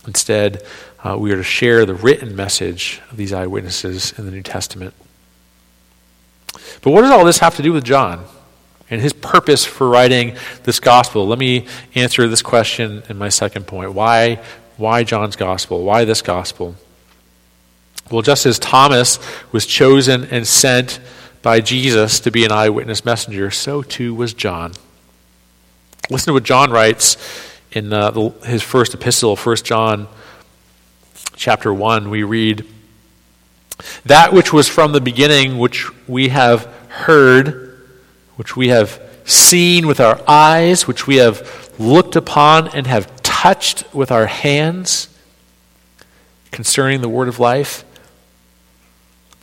Instead, 0.05 0.63
uh, 1.03 1.17
we 1.17 1.31
are 1.31 1.37
to 1.37 1.43
share 1.43 1.85
the 1.85 1.95
written 1.95 2.35
message 2.35 3.01
of 3.09 3.17
these 3.17 3.33
eyewitnesses 3.33 4.13
in 4.19 4.25
the 4.25 4.31
New 4.31 4.43
Testament. 4.43 4.93
But 6.83 6.91
what 6.91 7.01
does 7.01 7.11
all 7.11 7.25
this 7.25 7.39
have 7.39 7.55
to 7.55 7.63
do 7.63 7.73
with 7.73 7.83
John? 7.83 8.25
and 8.93 9.01
his 9.01 9.13
purpose 9.13 9.65
for 9.65 9.89
writing 9.89 10.35
this 10.63 10.79
gospel. 10.79 11.25
Let 11.27 11.39
me 11.39 11.65
answer 11.95 12.27
this 12.27 12.43
question 12.43 13.01
in 13.09 13.17
my 13.17 13.29
second 13.29 13.65
point. 13.65 13.93
Why, 13.93 14.39
why 14.77 15.03
John's 15.03 15.35
gospel? 15.35 15.83
Why 15.83 16.05
this 16.05 16.21
gospel? 16.21 16.75
Well, 18.11 18.21
just 18.21 18.45
as 18.45 18.59
Thomas 18.59 19.19
was 19.51 19.65
chosen 19.65 20.25
and 20.25 20.45
sent 20.45 20.99
by 21.41 21.61
Jesus 21.61 22.19
to 22.21 22.31
be 22.31 22.45
an 22.45 22.51
eyewitness 22.51 23.05
messenger, 23.05 23.51
so 23.51 23.81
too 23.81 24.13
was 24.13 24.33
John. 24.33 24.73
Listen 26.09 26.27
to 26.27 26.33
what 26.33 26.43
John 26.43 26.71
writes 26.71 27.17
in 27.71 27.91
uh, 27.91 28.11
the, 28.11 28.29
his 28.45 28.61
first 28.61 28.93
epistle, 28.93 29.35
1 29.35 29.55
John 29.57 30.07
chapter 31.35 31.73
1. 31.73 32.09
We 32.09 32.23
read, 32.23 32.65
That 34.05 34.33
which 34.33 34.53
was 34.53 34.67
from 34.67 34.91
the 34.91 35.01
beginning, 35.01 35.57
which 35.57 35.89
we 36.07 36.29
have 36.29 36.65
heard, 36.89 37.79
which 38.35 38.55
we 38.55 38.67
have 38.69 39.01
seen 39.25 39.87
with 39.87 39.99
our 39.99 40.21
eyes, 40.27 40.87
which 40.87 41.07
we 41.07 41.17
have 41.17 41.71
looked 41.79 42.15
upon 42.15 42.67
and 42.69 42.85
have 42.87 43.23
touched 43.23 43.83
with 43.93 44.11
our 44.11 44.27
hands 44.27 45.07
concerning 46.51 47.01
the 47.01 47.09
word 47.09 47.27
of 47.27 47.39
life. 47.39 47.83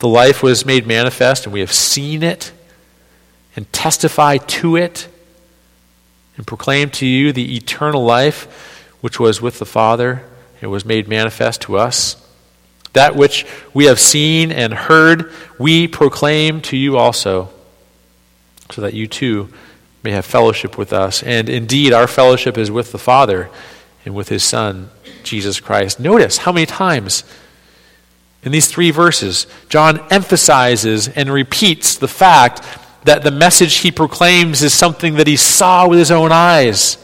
The 0.01 0.07
life 0.07 0.41
was 0.41 0.65
made 0.65 0.87
manifest, 0.87 1.45
and 1.45 1.53
we 1.53 1.59
have 1.59 1.71
seen 1.71 2.23
it 2.23 2.51
and 3.55 3.71
testify 3.71 4.37
to 4.37 4.75
it 4.75 5.07
and 6.35 6.47
proclaim 6.47 6.89
to 6.89 7.05
you 7.05 7.31
the 7.31 7.55
eternal 7.55 8.03
life 8.03 8.89
which 9.01 9.19
was 9.19 9.43
with 9.43 9.59
the 9.59 9.65
Father 9.65 10.23
and 10.59 10.71
was 10.71 10.85
made 10.85 11.07
manifest 11.07 11.61
to 11.61 11.77
us. 11.77 12.15
That 12.93 13.15
which 13.15 13.45
we 13.75 13.85
have 13.85 13.99
seen 13.99 14.51
and 14.51 14.73
heard, 14.73 15.31
we 15.59 15.87
proclaim 15.87 16.61
to 16.61 16.77
you 16.77 16.97
also 16.97 17.49
so 18.71 18.81
that 18.81 18.95
you 18.95 19.05
too 19.05 19.49
may 20.01 20.09
have 20.09 20.25
fellowship 20.25 20.79
with 20.79 20.93
us. 20.93 21.21
And 21.21 21.47
indeed, 21.47 21.93
our 21.93 22.07
fellowship 22.07 22.57
is 22.57 22.71
with 22.71 22.91
the 22.91 22.97
Father 22.97 23.51
and 24.03 24.15
with 24.15 24.29
His 24.29 24.43
Son, 24.43 24.89
Jesus 25.21 25.59
Christ. 25.59 25.99
Notice 25.99 26.37
how 26.37 26.51
many 26.51 26.65
times 26.65 27.23
in 28.43 28.51
these 28.51 28.67
three 28.67 28.91
verses 28.91 29.47
John 29.69 29.99
emphasizes 30.11 31.07
and 31.07 31.31
repeats 31.31 31.97
the 31.97 32.07
fact 32.07 32.61
that 33.03 33.23
the 33.23 33.31
message 33.31 33.77
he 33.77 33.91
proclaims 33.91 34.61
is 34.61 34.73
something 34.73 35.15
that 35.15 35.27
he 35.27 35.37
saw 35.37 35.87
with 35.87 35.99
his 35.99 36.11
own 36.11 36.31
eyes, 36.31 36.97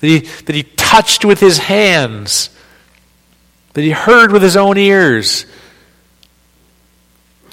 that 0.00 0.06
he, 0.06 0.18
that 0.20 0.54
he 0.54 0.62
touched 0.62 1.24
with 1.24 1.40
his 1.40 1.58
hands, 1.58 2.50
that 3.74 3.82
he 3.82 3.90
heard 3.90 4.32
with 4.32 4.42
his 4.42 4.56
own 4.56 4.76
ears. 4.76 5.46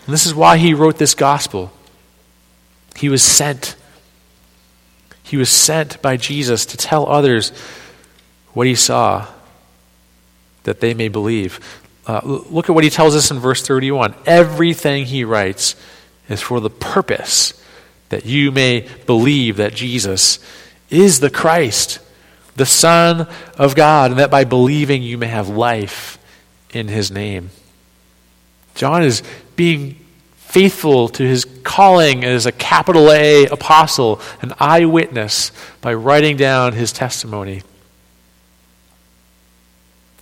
And 0.06 0.14
this 0.14 0.26
is 0.26 0.34
why 0.34 0.58
he 0.58 0.74
wrote 0.74 0.98
this 0.98 1.14
gospel. 1.14 1.72
He 2.96 3.10
was 3.10 3.24
sent. 3.24 3.76
He 5.24 5.38
was 5.38 5.50
sent 5.50 6.02
by 6.02 6.18
Jesus 6.18 6.66
to 6.68 6.78
tell 6.78 7.08
others 7.08 7.52
what 8.54 8.68
he 8.68 8.76
saw, 8.76 9.28
that 10.64 10.82
they 10.82 10.94
may 10.94 11.08
believe. 11.08 11.60
Uh, 12.12 12.20
look 12.26 12.68
at 12.68 12.76
what 12.76 12.84
he 12.84 12.90
tells 12.90 13.16
us 13.16 13.32
in 13.32 13.40
verse 13.40 13.66
31. 13.66 14.14
Everything 14.26 15.06
he 15.06 15.24
writes 15.24 15.78
is 16.28 16.42
for 16.42 16.60
the 16.60 16.70
purpose 16.70 17.54
that 18.10 18.26
you 18.26 18.52
may 18.52 18.86
believe 19.06 19.56
that 19.56 19.74
Jesus 19.74 20.38
is 20.90 21.22
the 21.22 21.30
Christ, 21.30 22.00
the 22.58 22.66
Son 22.66 23.30
of 23.58 23.76
God, 23.76 24.12
and 24.12 24.20
that 24.20 24.30
by 24.30 24.44
believing 24.44 25.02
you 25.02 25.18
may 25.18 25.28
have 25.28 25.48
life 25.48 26.18
in 26.74 26.90
his 26.90 27.12
name. 27.12 27.50
John 28.76 29.04
is 29.04 29.24
being 29.56 29.96
faithful 30.36 31.08
to 31.08 31.24
his 31.24 31.46
calling 31.64 32.26
as 32.26 32.46
a 32.46 32.52
capital 32.52 33.10
A 33.10 33.46
apostle, 33.46 34.20
an 34.42 34.54
eyewitness, 34.60 35.54
by 35.80 35.94
writing 35.94 36.36
down 36.36 36.74
his 36.74 36.92
testimony. 36.92 37.62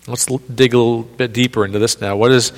Let's 0.10 0.26
dig 0.26 0.74
a 0.74 0.78
little 0.78 1.04
bit 1.04 1.34
deeper 1.34 1.64
into 1.64 1.80
this 1.80 2.02
now. 2.02 2.18
What, 2.18 2.32
is, 2.32 2.50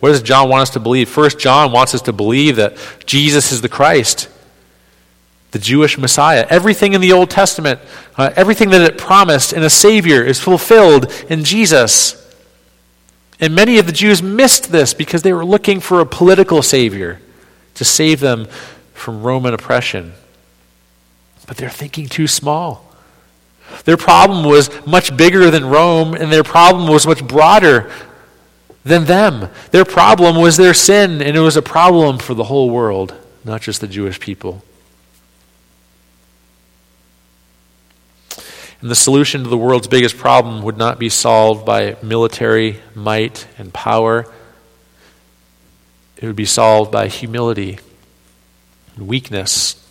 what 0.00 0.10
does 0.10 0.22
John 0.22 0.48
want 0.48 0.62
us 0.62 0.70
to 0.70 0.80
believe? 0.80 1.08
First, 1.08 1.38
John 1.38 1.72
wants 1.72 1.94
us 1.94 2.02
to 2.02 2.12
believe 2.12 2.56
that 2.56 2.76
Jesus 3.06 3.50
is 3.50 3.62
the 3.62 3.68
Christ, 3.68 4.28
the 5.52 5.58
Jewish 5.58 5.96
Messiah. 5.96 6.46
Everything 6.50 6.92
in 6.92 7.00
the 7.00 7.12
Old 7.12 7.30
Testament, 7.30 7.80
uh, 8.16 8.30
everything 8.36 8.70
that 8.70 8.82
it 8.82 8.98
promised 8.98 9.52
in 9.52 9.62
a 9.62 9.70
Savior 9.70 10.22
is 10.22 10.38
fulfilled 10.38 11.10
in 11.30 11.44
Jesus. 11.44 12.14
And 13.40 13.54
many 13.54 13.78
of 13.78 13.86
the 13.86 13.92
Jews 13.92 14.22
missed 14.22 14.70
this 14.70 14.92
because 14.92 15.22
they 15.22 15.32
were 15.32 15.44
looking 15.44 15.80
for 15.80 16.00
a 16.00 16.06
political 16.06 16.62
savior 16.62 17.20
to 17.74 17.84
save 17.84 18.20
them 18.20 18.46
from 18.92 19.22
Roman 19.22 19.54
oppression. 19.54 20.12
But 21.46 21.56
they're 21.56 21.70
thinking 21.70 22.08
too 22.08 22.26
small. 22.26 22.87
Their 23.84 23.96
problem 23.96 24.44
was 24.44 24.70
much 24.86 25.16
bigger 25.16 25.50
than 25.50 25.66
Rome, 25.66 26.14
and 26.14 26.32
their 26.32 26.42
problem 26.42 26.88
was 26.88 27.06
much 27.06 27.26
broader 27.26 27.90
than 28.84 29.04
them. 29.04 29.50
Their 29.70 29.84
problem 29.84 30.36
was 30.36 30.56
their 30.56 30.74
sin, 30.74 31.22
and 31.22 31.36
it 31.36 31.40
was 31.40 31.56
a 31.56 31.62
problem 31.62 32.18
for 32.18 32.34
the 32.34 32.44
whole 32.44 32.70
world, 32.70 33.14
not 33.44 33.60
just 33.60 33.80
the 33.80 33.86
Jewish 33.86 34.20
people. 34.20 34.62
And 38.80 38.90
the 38.90 38.94
solution 38.94 39.42
to 39.42 39.48
the 39.48 39.56
world's 39.56 39.88
biggest 39.88 40.16
problem 40.16 40.62
would 40.62 40.76
not 40.76 40.98
be 40.98 41.08
solved 41.08 41.66
by 41.66 41.96
military 42.02 42.80
might 42.94 43.46
and 43.58 43.74
power. 43.74 44.32
It 46.16 46.26
would 46.26 46.36
be 46.36 46.44
solved 46.44 46.92
by 46.92 47.08
humility 47.08 47.78
and 48.96 49.08
weakness, 49.08 49.84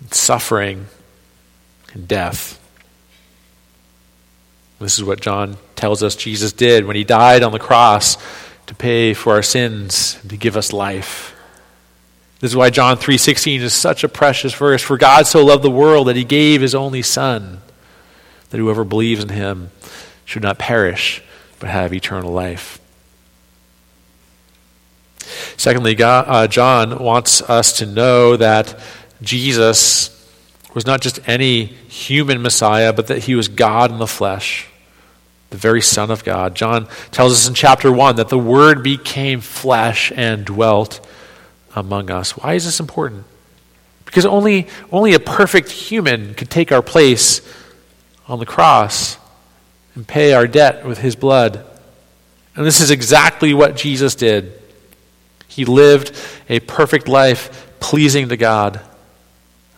and 0.00 0.12
suffering, 0.12 0.86
and 1.92 2.08
death. 2.08 2.57
This 4.80 4.96
is 4.96 5.04
what 5.04 5.20
John 5.20 5.56
tells 5.74 6.02
us 6.02 6.14
Jesus 6.14 6.52
did 6.52 6.84
when 6.84 6.94
he 6.94 7.04
died 7.04 7.42
on 7.42 7.52
the 7.52 7.58
cross 7.58 8.16
to 8.66 8.74
pay 8.74 9.14
for 9.14 9.32
our 9.32 9.42
sins 9.42 10.18
to 10.28 10.36
give 10.36 10.56
us 10.56 10.72
life. 10.72 11.34
This 12.40 12.52
is 12.52 12.56
why 12.56 12.70
John 12.70 12.96
3:16 12.96 13.60
is 13.62 13.74
such 13.74 14.04
a 14.04 14.08
precious 14.08 14.54
verse. 14.54 14.82
For 14.82 14.96
God 14.96 15.26
so 15.26 15.44
loved 15.44 15.64
the 15.64 15.70
world 15.70 16.06
that 16.06 16.16
he 16.16 16.24
gave 16.24 16.60
his 16.60 16.74
only 16.74 17.02
son 17.02 17.60
that 18.50 18.58
whoever 18.58 18.84
believes 18.84 19.22
in 19.22 19.30
him 19.30 19.70
should 20.24 20.42
not 20.42 20.58
perish 20.58 21.22
but 21.58 21.68
have 21.70 21.92
eternal 21.92 22.32
life. 22.32 22.78
Secondly, 25.56 25.96
God, 25.96 26.24
uh, 26.28 26.46
John 26.46 27.02
wants 27.02 27.42
us 27.42 27.72
to 27.78 27.86
know 27.86 28.36
that 28.36 28.78
Jesus 29.20 30.17
was 30.78 30.86
not 30.86 31.00
just 31.00 31.18
any 31.28 31.64
human 31.64 32.40
Messiah, 32.40 32.92
but 32.92 33.08
that 33.08 33.24
he 33.24 33.34
was 33.34 33.48
God 33.48 33.90
in 33.90 33.98
the 33.98 34.06
flesh, 34.06 34.68
the 35.50 35.56
very 35.56 35.82
Son 35.82 36.08
of 36.08 36.22
God. 36.22 36.54
John 36.54 36.86
tells 37.10 37.32
us 37.32 37.48
in 37.48 37.54
chapter 37.54 37.90
1 37.90 38.14
that 38.14 38.28
the 38.28 38.38
Word 38.38 38.84
became 38.84 39.40
flesh 39.40 40.12
and 40.14 40.44
dwelt 40.44 41.04
among 41.74 42.12
us. 42.12 42.36
Why 42.36 42.54
is 42.54 42.64
this 42.64 42.78
important? 42.78 43.24
Because 44.04 44.24
only, 44.24 44.68
only 44.92 45.14
a 45.14 45.18
perfect 45.18 45.72
human 45.72 46.34
could 46.34 46.48
take 46.48 46.70
our 46.70 46.80
place 46.80 47.40
on 48.28 48.38
the 48.38 48.46
cross 48.46 49.18
and 49.96 50.06
pay 50.06 50.32
our 50.32 50.46
debt 50.46 50.86
with 50.86 50.98
his 50.98 51.16
blood. 51.16 51.66
And 52.54 52.64
this 52.64 52.80
is 52.80 52.92
exactly 52.92 53.52
what 53.52 53.74
Jesus 53.74 54.14
did. 54.14 54.52
He 55.48 55.64
lived 55.64 56.16
a 56.48 56.60
perfect 56.60 57.08
life 57.08 57.68
pleasing 57.80 58.28
to 58.28 58.36
God. 58.36 58.80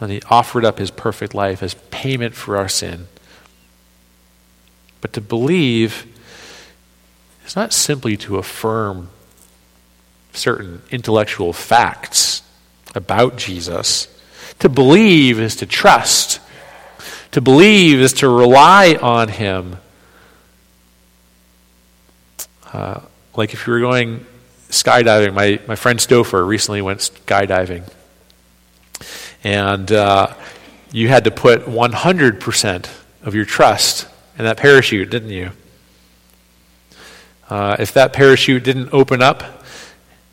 And 0.01 0.11
he 0.11 0.23
offered 0.31 0.65
up 0.65 0.79
his 0.79 0.91
perfect 0.91 1.35
life 1.35 1.63
as 1.63 1.75
payment 1.91 2.35
for 2.35 2.57
our 2.57 2.69
sin. 2.69 3.07
But 5.01 5.13
to 5.13 5.21
believe 5.21 6.07
is 7.47 7.55
not 7.55 7.73
simply 7.73 8.17
to 8.19 8.37
affirm 8.39 9.11
certain 10.33 10.83
intellectual 10.91 11.53
facts 11.53 12.43
about 12.95 13.37
Jesus. 13.37 14.09
To 14.61 14.69
believe 14.69 15.39
is 15.39 15.57
to 15.57 15.67
trust. 15.67 16.41
To 17.33 17.41
believe 17.41 18.01
is 18.01 18.13
to 18.15 18.29
rely 18.29 18.99
on 19.01 19.29
him. 19.29 19.77
Uh, 22.73 23.01
like 23.35 23.53
if 23.53 23.67
you 23.67 23.73
were 23.73 23.81
going 23.81 24.25
skydiving, 24.69 25.35
my, 25.35 25.61
my 25.67 25.77
friend 25.77 25.99
Stouffer 25.99 26.47
recently 26.47 26.83
went 26.83 27.01
skydiving. 27.01 27.91
And 29.43 29.91
uh, 29.91 30.35
you 30.93 31.09
had 31.09 31.25
to 31.25 31.31
put 31.31 31.65
100% 31.67 32.91
of 33.23 33.35
your 33.35 33.45
trust 33.45 34.07
in 34.39 34.45
that 34.45 34.57
parachute, 34.57 35.11
didn't 35.11 35.31
you? 35.31 35.51
Uh, 37.49 37.77
if 37.79 37.95
that 37.95 38.13
parachute 38.13 38.63
didn't 38.63 38.93
open 38.93 39.23
up 39.23 39.65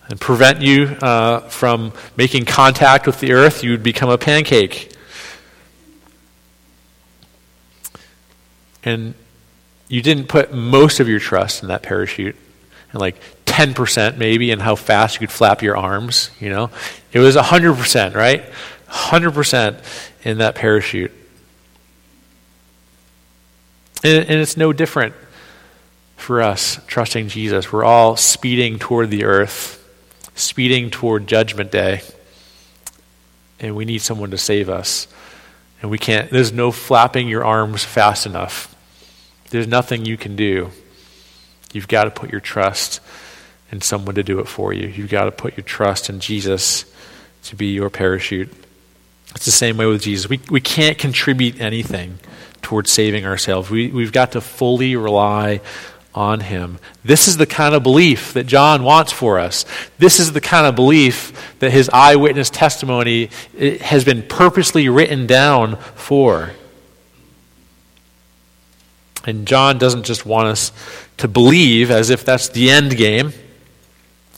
and 0.09 0.19
prevent 0.19 0.61
you 0.61 0.85
uh, 1.01 1.39
from 1.41 1.91
making 2.15 2.45
contact 2.45 3.07
with 3.07 3.19
the 3.19 3.33
earth, 3.33 3.63
you 3.63 3.71
would 3.71 3.83
become 3.83 4.09
a 4.09 4.17
pancake. 4.17 4.93
And 8.83 9.15
you 9.89 10.01
didn't 10.01 10.27
put 10.27 10.53
most 10.53 10.99
of 10.99 11.09
your 11.09 11.19
trust 11.19 11.61
in 11.61 11.69
that 11.69 11.81
parachute, 11.81 12.35
and 12.91 13.01
like 13.01 13.15
10% 13.45 14.17
maybe 14.17 14.51
in 14.51 14.59
how 14.59 14.75
fast 14.75 15.15
you 15.15 15.19
could 15.19 15.31
flap 15.31 15.61
your 15.61 15.75
arms, 15.75 16.29
you 16.39 16.49
know. 16.49 16.69
It 17.11 17.19
was 17.19 17.35
100%, 17.35 18.15
right? 18.15 18.45
100% 18.89 19.83
in 20.23 20.39
that 20.39 20.55
parachute. 20.55 21.11
And, 24.03 24.29
and 24.29 24.39
it's 24.39 24.57
no 24.57 24.73
different 24.73 25.13
for 26.15 26.41
us 26.41 26.79
trusting 26.87 27.29
Jesus. 27.29 27.71
We're 27.71 27.85
all 27.85 28.15
speeding 28.15 28.79
toward 28.79 29.09
the 29.09 29.23
earth, 29.25 29.83
speeding 30.35 30.89
toward 30.89 31.27
Judgment 31.27 31.71
Day, 31.71 32.01
and 33.59 33.75
we 33.75 33.85
need 33.85 33.99
someone 33.99 34.31
to 34.31 34.37
save 34.37 34.69
us. 34.69 35.07
And 35.81 35.91
we 35.91 35.97
can't, 35.97 36.31
there's 36.31 36.51
no 36.51 36.71
flapping 36.71 37.27
your 37.27 37.45
arms 37.45 37.83
fast 37.83 38.25
enough. 38.25 38.75
There's 39.51 39.67
nothing 39.67 40.05
you 40.05 40.17
can 40.17 40.35
do. 40.35 40.71
You've 41.71 41.87
got 41.87 42.05
to 42.05 42.11
put 42.11 42.31
your 42.31 42.41
trust 42.41 42.99
in 43.71 43.81
someone 43.81 44.15
to 44.15 44.23
do 44.23 44.39
it 44.39 44.47
for 44.47 44.73
you. 44.73 44.87
You've 44.87 45.09
got 45.09 45.25
to 45.25 45.31
put 45.31 45.55
your 45.55 45.63
trust 45.63 46.09
in 46.09 46.19
Jesus 46.19 46.85
to 47.43 47.55
be 47.55 47.67
your 47.67 47.89
parachute. 47.89 48.51
It's 49.35 49.45
the 49.45 49.51
same 49.51 49.77
way 49.77 49.85
with 49.85 50.01
Jesus. 50.01 50.29
We, 50.29 50.39
we 50.49 50.61
can't 50.61 50.97
contribute 50.97 51.61
anything 51.61 52.19
towards 52.61 52.91
saving 52.91 53.25
ourselves. 53.25 53.69
We, 53.69 53.87
we've 53.89 54.11
got 54.11 54.33
to 54.33 54.41
fully 54.41 54.95
rely 54.95 55.61
on 56.15 56.39
Him. 56.39 56.79
This 57.05 57.27
is 57.27 57.37
the 57.37 57.45
kind 57.45 57.75
of 57.75 57.83
belief 57.83 58.33
that 58.33 58.47
John 58.47 58.83
wants 58.83 59.11
for 59.11 59.39
us. 59.39 59.65
This 59.99 60.19
is 60.19 60.33
the 60.33 60.41
kind 60.41 60.65
of 60.65 60.75
belief 60.75 61.55
that 61.59 61.71
his 61.71 61.89
eyewitness 61.89 62.49
testimony 62.49 63.29
eh, 63.57 63.77
has 63.77 64.03
been 64.03 64.23
purposely 64.23 64.89
written 64.89 65.27
down 65.27 65.77
for. 65.95 66.51
And 69.25 69.45
John 69.45 69.77
doesn't 69.77 70.03
just 70.03 70.25
want 70.25 70.47
us 70.47 70.71
to 71.17 71.27
believe 71.27 71.91
as 71.91 72.09
if 72.09 72.25
that's 72.25 72.49
the 72.49 72.71
end 72.71 72.97
game. 72.97 73.33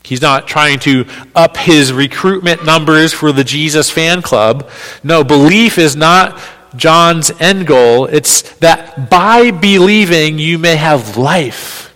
He's 0.10 0.24
not 0.24 0.48
trying 0.48 0.80
to 0.80 1.06
up 1.36 1.56
his 1.56 1.94
recruitment 1.94 2.66
numbers 2.66 3.14
for 3.14 3.32
the 3.32 3.44
Jesus 3.44 3.92
fan 3.92 4.24
club. 4.24 4.68
No, 5.04 5.24
belief 5.24 5.78
is 5.78 5.96
not 5.96 6.42
John's 6.76 7.30
end 7.40 7.68
goal. 7.68 8.08
It's 8.08 8.42
that 8.54 9.12
by 9.12 9.52
believing 9.52 10.40
you 10.40 10.58
may 10.58 10.78
have 10.78 11.16
life. 11.16 11.94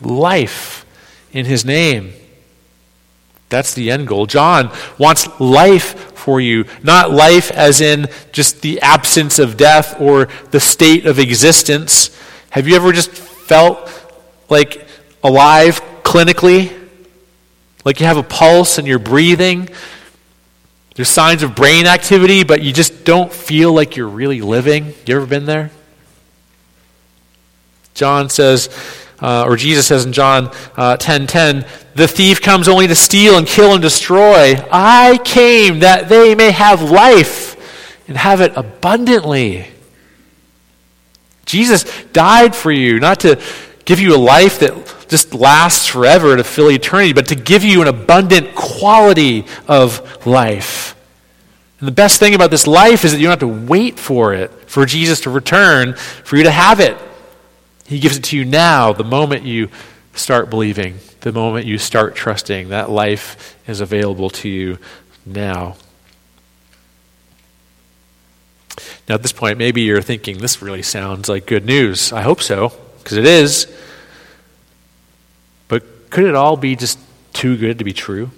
Life 0.00 0.86
in 1.32 1.44
his 1.44 1.64
name. 1.64 2.12
That's 3.48 3.74
the 3.74 3.90
end 3.90 4.06
goal. 4.06 4.26
John 4.26 4.70
wants 4.96 5.28
life 5.40 6.16
for 6.16 6.40
you, 6.40 6.66
not 6.84 7.10
life 7.10 7.50
as 7.50 7.80
in 7.80 8.06
just 8.30 8.62
the 8.62 8.80
absence 8.80 9.40
of 9.40 9.56
death 9.56 10.00
or 10.00 10.28
the 10.52 10.60
state 10.60 11.06
of 11.06 11.18
existence. 11.18 12.16
Have 12.50 12.68
you 12.68 12.76
ever 12.76 12.92
just 12.92 13.10
felt 13.10 13.90
like 14.48 14.86
alive 15.24 15.82
clinically? 16.04 16.78
Like 17.84 18.00
you 18.00 18.06
have 18.06 18.16
a 18.16 18.22
pulse 18.22 18.78
and 18.78 18.86
you're 18.86 18.98
breathing. 18.98 19.68
There's 20.94 21.08
signs 21.08 21.42
of 21.42 21.54
brain 21.54 21.86
activity, 21.86 22.44
but 22.44 22.62
you 22.62 22.72
just 22.72 23.04
don't 23.04 23.32
feel 23.32 23.72
like 23.72 23.96
you're 23.96 24.08
really 24.08 24.40
living. 24.40 24.94
You 25.06 25.16
ever 25.16 25.26
been 25.26 25.46
there? 25.46 25.70
John 27.94 28.28
says, 28.28 28.68
uh, 29.20 29.44
or 29.46 29.56
Jesus 29.56 29.86
says 29.86 30.04
in 30.04 30.12
John 30.12 30.50
uh, 30.76 30.96
10 30.96 31.26
10, 31.26 31.66
the 31.94 32.08
thief 32.08 32.40
comes 32.40 32.68
only 32.68 32.86
to 32.86 32.94
steal 32.94 33.38
and 33.38 33.46
kill 33.46 33.72
and 33.72 33.82
destroy. 33.82 34.54
I 34.70 35.18
came 35.24 35.80
that 35.80 36.08
they 36.08 36.34
may 36.34 36.50
have 36.50 36.82
life 36.82 37.56
and 38.08 38.16
have 38.16 38.40
it 38.40 38.52
abundantly. 38.56 39.66
Jesus 41.46 41.84
died 42.12 42.54
for 42.54 42.70
you, 42.70 42.98
not 42.98 43.20
to 43.20 43.40
give 43.84 44.00
you 44.00 44.14
a 44.14 44.18
life 44.18 44.60
that 44.60 45.06
just 45.08 45.34
lasts 45.34 45.86
forever 45.86 46.36
to 46.36 46.44
fill 46.44 46.70
eternity, 46.70 47.12
but 47.12 47.28
to 47.28 47.34
give 47.34 47.64
you 47.64 47.82
an 47.82 47.88
abundant 47.88 48.54
quality 48.54 49.44
of 49.68 50.26
life. 50.26 50.96
And 51.78 51.88
the 51.88 51.92
best 51.92 52.20
thing 52.20 52.34
about 52.34 52.50
this 52.50 52.66
life 52.66 53.04
is 53.04 53.12
that 53.12 53.18
you 53.18 53.24
don't 53.24 53.40
have 53.40 53.40
to 53.40 53.66
wait 53.68 53.98
for 53.98 54.34
it, 54.34 54.50
for 54.70 54.86
Jesus 54.86 55.20
to 55.22 55.30
return, 55.30 55.94
for 55.94 56.36
you 56.36 56.44
to 56.44 56.50
have 56.50 56.78
it. 56.80 56.96
He 57.86 57.98
gives 57.98 58.16
it 58.16 58.24
to 58.24 58.36
you 58.36 58.44
now, 58.44 58.92
the 58.92 59.04
moment 59.04 59.44
you 59.44 59.68
start 60.14 60.48
believing, 60.48 60.98
the 61.20 61.32
moment 61.32 61.66
you 61.66 61.78
start 61.78 62.14
trusting. 62.14 62.68
That 62.68 62.88
life 62.88 63.58
is 63.66 63.80
available 63.80 64.30
to 64.30 64.48
you 64.48 64.78
now. 65.26 65.76
Now, 69.08 69.16
at 69.16 69.22
this 69.22 69.32
point, 69.32 69.58
maybe 69.58 69.82
you're 69.82 70.00
thinking, 70.00 70.38
this 70.38 70.62
really 70.62 70.82
sounds 70.82 71.28
like 71.28 71.46
good 71.46 71.66
news. 71.66 72.12
I 72.12 72.22
hope 72.22 72.40
so, 72.40 72.72
because 73.02 73.16
it 73.16 73.26
is. 73.26 73.66
But 75.68 76.10
could 76.10 76.24
it 76.24 76.34
all 76.34 76.56
be 76.56 76.76
just 76.76 76.98
too 77.32 77.56
good 77.56 77.78
to 77.78 77.84
be 77.84 77.92
true? 77.92 78.30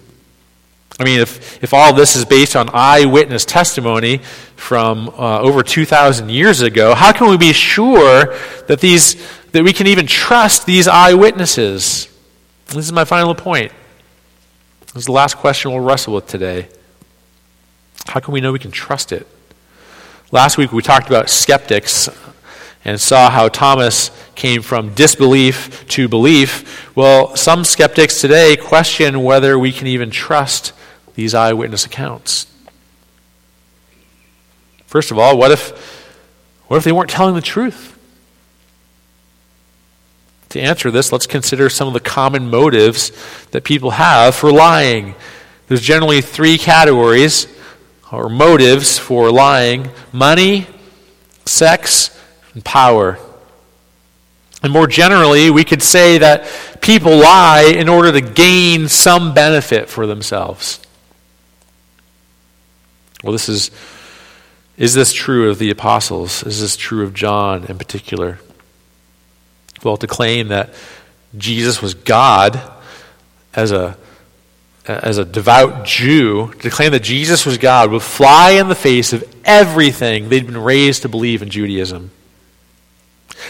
I 0.99 1.03
mean, 1.03 1.19
if, 1.19 1.61
if 1.61 1.73
all 1.73 1.93
this 1.93 2.15
is 2.15 2.23
based 2.23 2.55
on 2.55 2.69
eyewitness 2.73 3.43
testimony 3.43 4.19
from 4.55 5.09
uh, 5.09 5.41
over 5.41 5.61
2,000 5.61 6.29
years 6.29 6.61
ago, 6.61 6.95
how 6.95 7.11
can 7.11 7.29
we 7.29 7.37
be 7.37 7.51
sure 7.51 8.33
that, 8.67 8.79
these, 8.79 9.15
that 9.51 9.63
we 9.63 9.73
can 9.73 9.87
even 9.87 10.07
trust 10.07 10.65
these 10.65 10.87
eyewitnesses? 10.87 12.07
This 12.67 12.85
is 12.85 12.93
my 12.93 13.03
final 13.03 13.35
point. 13.35 13.73
This 14.93 15.01
is 15.01 15.05
the 15.05 15.11
last 15.11 15.35
question 15.35 15.71
we'll 15.71 15.81
wrestle 15.81 16.13
with 16.13 16.27
today. 16.27 16.69
How 18.07 18.21
can 18.21 18.33
we 18.33 18.39
know 18.39 18.53
we 18.53 18.59
can 18.59 18.71
trust 18.71 19.11
it? 19.11 19.27
Last 20.31 20.57
week 20.57 20.71
we 20.71 20.81
talked 20.81 21.07
about 21.07 21.29
skeptics 21.29 22.07
and 22.85 23.01
saw 23.01 23.29
how 23.29 23.49
Thomas 23.49 24.11
came 24.35 24.61
from 24.61 24.93
disbelief 24.93 25.85
to 25.89 26.07
belief. 26.07 26.95
Well, 26.95 27.35
some 27.35 27.65
skeptics 27.65 28.21
today 28.21 28.55
question 28.55 29.23
whether 29.23 29.59
we 29.59 29.71
can 29.73 29.87
even 29.87 30.11
trust 30.11 30.71
these 31.15 31.33
eyewitness 31.33 31.85
accounts. 31.85 32.47
First 34.85 35.11
of 35.11 35.17
all, 35.17 35.37
what 35.37 35.51
if, 35.51 35.71
what 36.67 36.77
if 36.77 36.83
they 36.83 36.91
weren't 36.91 37.09
telling 37.09 37.35
the 37.35 37.41
truth? 37.41 37.95
to 40.55 40.61
answer 40.61 40.89
this, 40.89 41.11
let's 41.11 41.27
consider 41.27 41.69
some 41.69 41.89
of 41.89 41.93
the 41.93 41.99
common 41.99 42.49
motives 42.49 43.11
that 43.51 43.65
people 43.65 43.91
have 43.91 44.33
for 44.33 44.53
lying. 44.53 45.13
There's 45.67 45.81
generally 45.81 46.21
three 46.21 46.57
categories 46.57 47.47
or 48.09 48.29
motives 48.29 48.97
for 48.97 49.31
lying 49.31 49.89
money, 50.13 50.65
sex, 51.45 52.14
and 52.55 52.65
power. 52.65 53.19
And 54.63 54.73
more 54.73 54.87
generally, 54.87 55.51
we 55.51 55.63
could 55.63 55.83
say 55.83 56.17
that 56.17 56.49
people 56.81 57.17
lie 57.17 57.71
in 57.77 57.87
order 57.87 58.11
to 58.11 58.21
gain 58.21 58.87
some 58.87 59.35
benefit 59.35 59.89
for 59.89 60.07
themselves. 60.07 60.81
Well, 63.23 63.31
this 63.31 63.47
is 63.47 63.69
is 64.77 64.93
this 64.93 65.13
true 65.13 65.49
of 65.49 65.59
the 65.59 65.69
apostles? 65.69 66.43
Is 66.43 66.59
this 66.59 66.75
true 66.75 67.03
of 67.03 67.13
John 67.13 67.65
in 67.65 67.77
particular? 67.77 68.39
Well, 69.83 69.97
to 69.97 70.07
claim 70.07 70.49
that 70.49 70.73
Jesus 71.37 71.81
was 71.81 71.93
God 71.93 72.59
as 73.53 73.71
a 73.71 73.97
as 74.87 75.17
a 75.17 75.25
devout 75.25 75.85
Jew, 75.85 76.53
to 76.59 76.69
claim 76.69 76.91
that 76.91 77.01
Jesus 77.01 77.45
was 77.45 77.57
God 77.57 77.89
would 77.89 78.03
fly 78.03 78.51
in 78.51 78.67
the 78.67 78.75
face 78.75 79.13
of 79.13 79.23
everything 79.43 80.29
they'd 80.29 80.45
been 80.45 80.61
raised 80.61 81.01
to 81.01 81.09
believe 81.09 81.41
in 81.41 81.49
Judaism. 81.49 82.11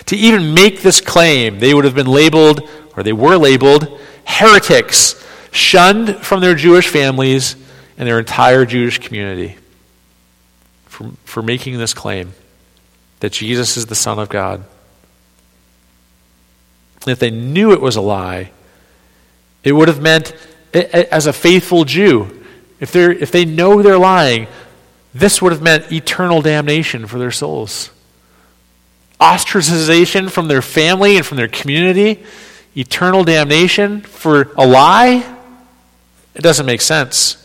To 0.08 0.15
even 0.15 0.53
make 0.53 0.81
this 0.81 1.01
claim, 1.01 1.60
they 1.60 1.73
would 1.73 1.86
have 1.86 1.95
been 1.95 2.08
labeled, 2.08 2.69
or 2.95 3.03
they 3.03 3.13
were 3.13 3.38
labeled, 3.38 3.99
heretics, 4.25 5.23
shunned 5.51 6.17
from 6.17 6.41
their 6.41 6.55
Jewish 6.55 6.88
families 6.88 7.55
and 7.97 8.08
their 8.08 8.19
entire 8.19 8.65
Jewish 8.65 8.99
community 8.99 9.58
for, 10.86 11.12
for 11.23 11.41
making 11.41 11.77
this 11.77 11.93
claim 11.93 12.34
that 13.19 13.31
Jesus 13.31 13.77
is 13.77 13.86
the 13.86 13.95
Son 13.95 14.19
of 14.19 14.29
God. 14.29 14.63
If 17.08 17.19
they 17.19 17.31
knew 17.31 17.71
it 17.71 17.81
was 17.81 17.95
a 17.95 18.01
lie, 18.01 18.51
it 19.63 19.71
would 19.71 19.88
have 19.88 20.01
meant, 20.01 20.34
as 20.73 21.27
a 21.27 21.34
faithful 21.34 21.86
Jew, 21.86 22.43
if, 22.79 22.95
if 22.95 23.31
they 23.31 23.45
know 23.45 23.81
they're 23.81 23.97
lying, 23.97 24.47
this 25.13 25.41
would 25.41 25.53
have 25.53 25.62
meant 25.62 25.91
eternal 25.91 26.41
damnation 26.41 27.08
for 27.08 27.17
their 27.17 27.31
souls. 27.31 27.89
Ostracization 29.19 30.30
from 30.30 30.47
their 30.47 30.62
family 30.62 31.17
and 31.17 31.25
from 31.25 31.38
their 31.38 31.47
community, 31.47 32.23
eternal 32.75 33.23
damnation 33.23 34.01
for 34.01 34.51
a 34.58 34.65
lie? 34.65 35.38
It 36.34 36.41
doesn't 36.41 36.65
make 36.65 36.82
sense. 36.82 37.41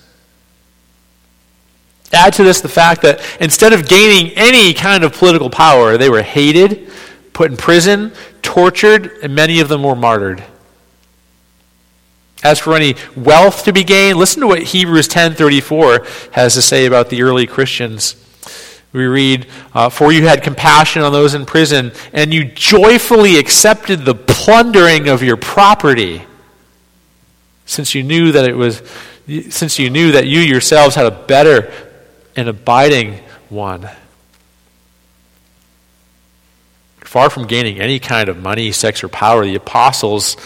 Add 2.12 2.33
to 2.35 2.42
this 2.42 2.61
the 2.61 2.68
fact 2.68 3.02
that 3.02 3.20
instead 3.40 3.72
of 3.72 3.88
gaining 3.88 4.33
any 4.37 4.74
kind 4.74 5.04
of 5.04 5.12
political 5.12 5.48
power, 5.48 5.96
they 5.96 6.11
were 6.11 6.22
hated, 6.22 6.90
put 7.33 7.52
in 7.52 7.56
prison, 7.56 8.12
tortured, 8.42 9.12
and 9.22 9.35
many 9.35 9.61
of 9.61 9.68
them 9.68 9.85
were 9.85 9.94
martyred. 9.94 10.42
As 12.42 12.59
for 12.59 12.74
any 12.74 12.96
wealth 13.14 13.64
to 13.64 13.72
be 13.72 13.85
gained, 13.85 14.18
listen 14.18 14.40
to 14.40 14.46
what 14.46 14.62
Hebrews 14.62 15.09
10:34 15.09 16.04
has 16.33 16.54
to 16.54 16.62
say 16.62 16.87
about 16.87 17.11
the 17.11 17.22
early 17.22 17.46
Christians. 17.46 18.16
We 18.92 19.07
read, 19.07 19.46
uh, 19.72 19.88
"For 19.88 20.12
you 20.12 20.26
had 20.26 20.42
compassion 20.42 21.03
on 21.03 21.12
those 21.12 21.35
in 21.35 21.46
prison, 21.46 21.92
and 22.12 22.35
you 22.35 22.44
joyfully 22.44 23.38
accepted 23.38 24.05
the 24.05 24.14
plundering 24.14 25.09
of 25.09 25.22
your 25.22 25.37
property, 25.37 26.24
since 27.66 27.94
you 27.94 28.03
knew 28.03 28.33
that 28.33 28.48
it 28.48 28.57
was, 28.57 28.83
since 29.50 29.79
you 29.79 29.90
knew 29.90 30.12
that 30.12 30.26
you 30.26 30.40
yourselves 30.40 30.96
had 30.96 31.07
a 31.07 31.11
better 31.12 31.72
and 32.35 32.48
abiding 32.48 33.20
one. 33.48 33.88
Far 37.05 37.29
from 37.29 37.46
gaining 37.46 37.81
any 37.81 37.98
kind 37.98 38.29
of 38.29 38.40
money, 38.40 38.70
sex, 38.70 39.03
or 39.03 39.09
power, 39.09 39.44
the 39.44 39.57
apostles 39.57 40.37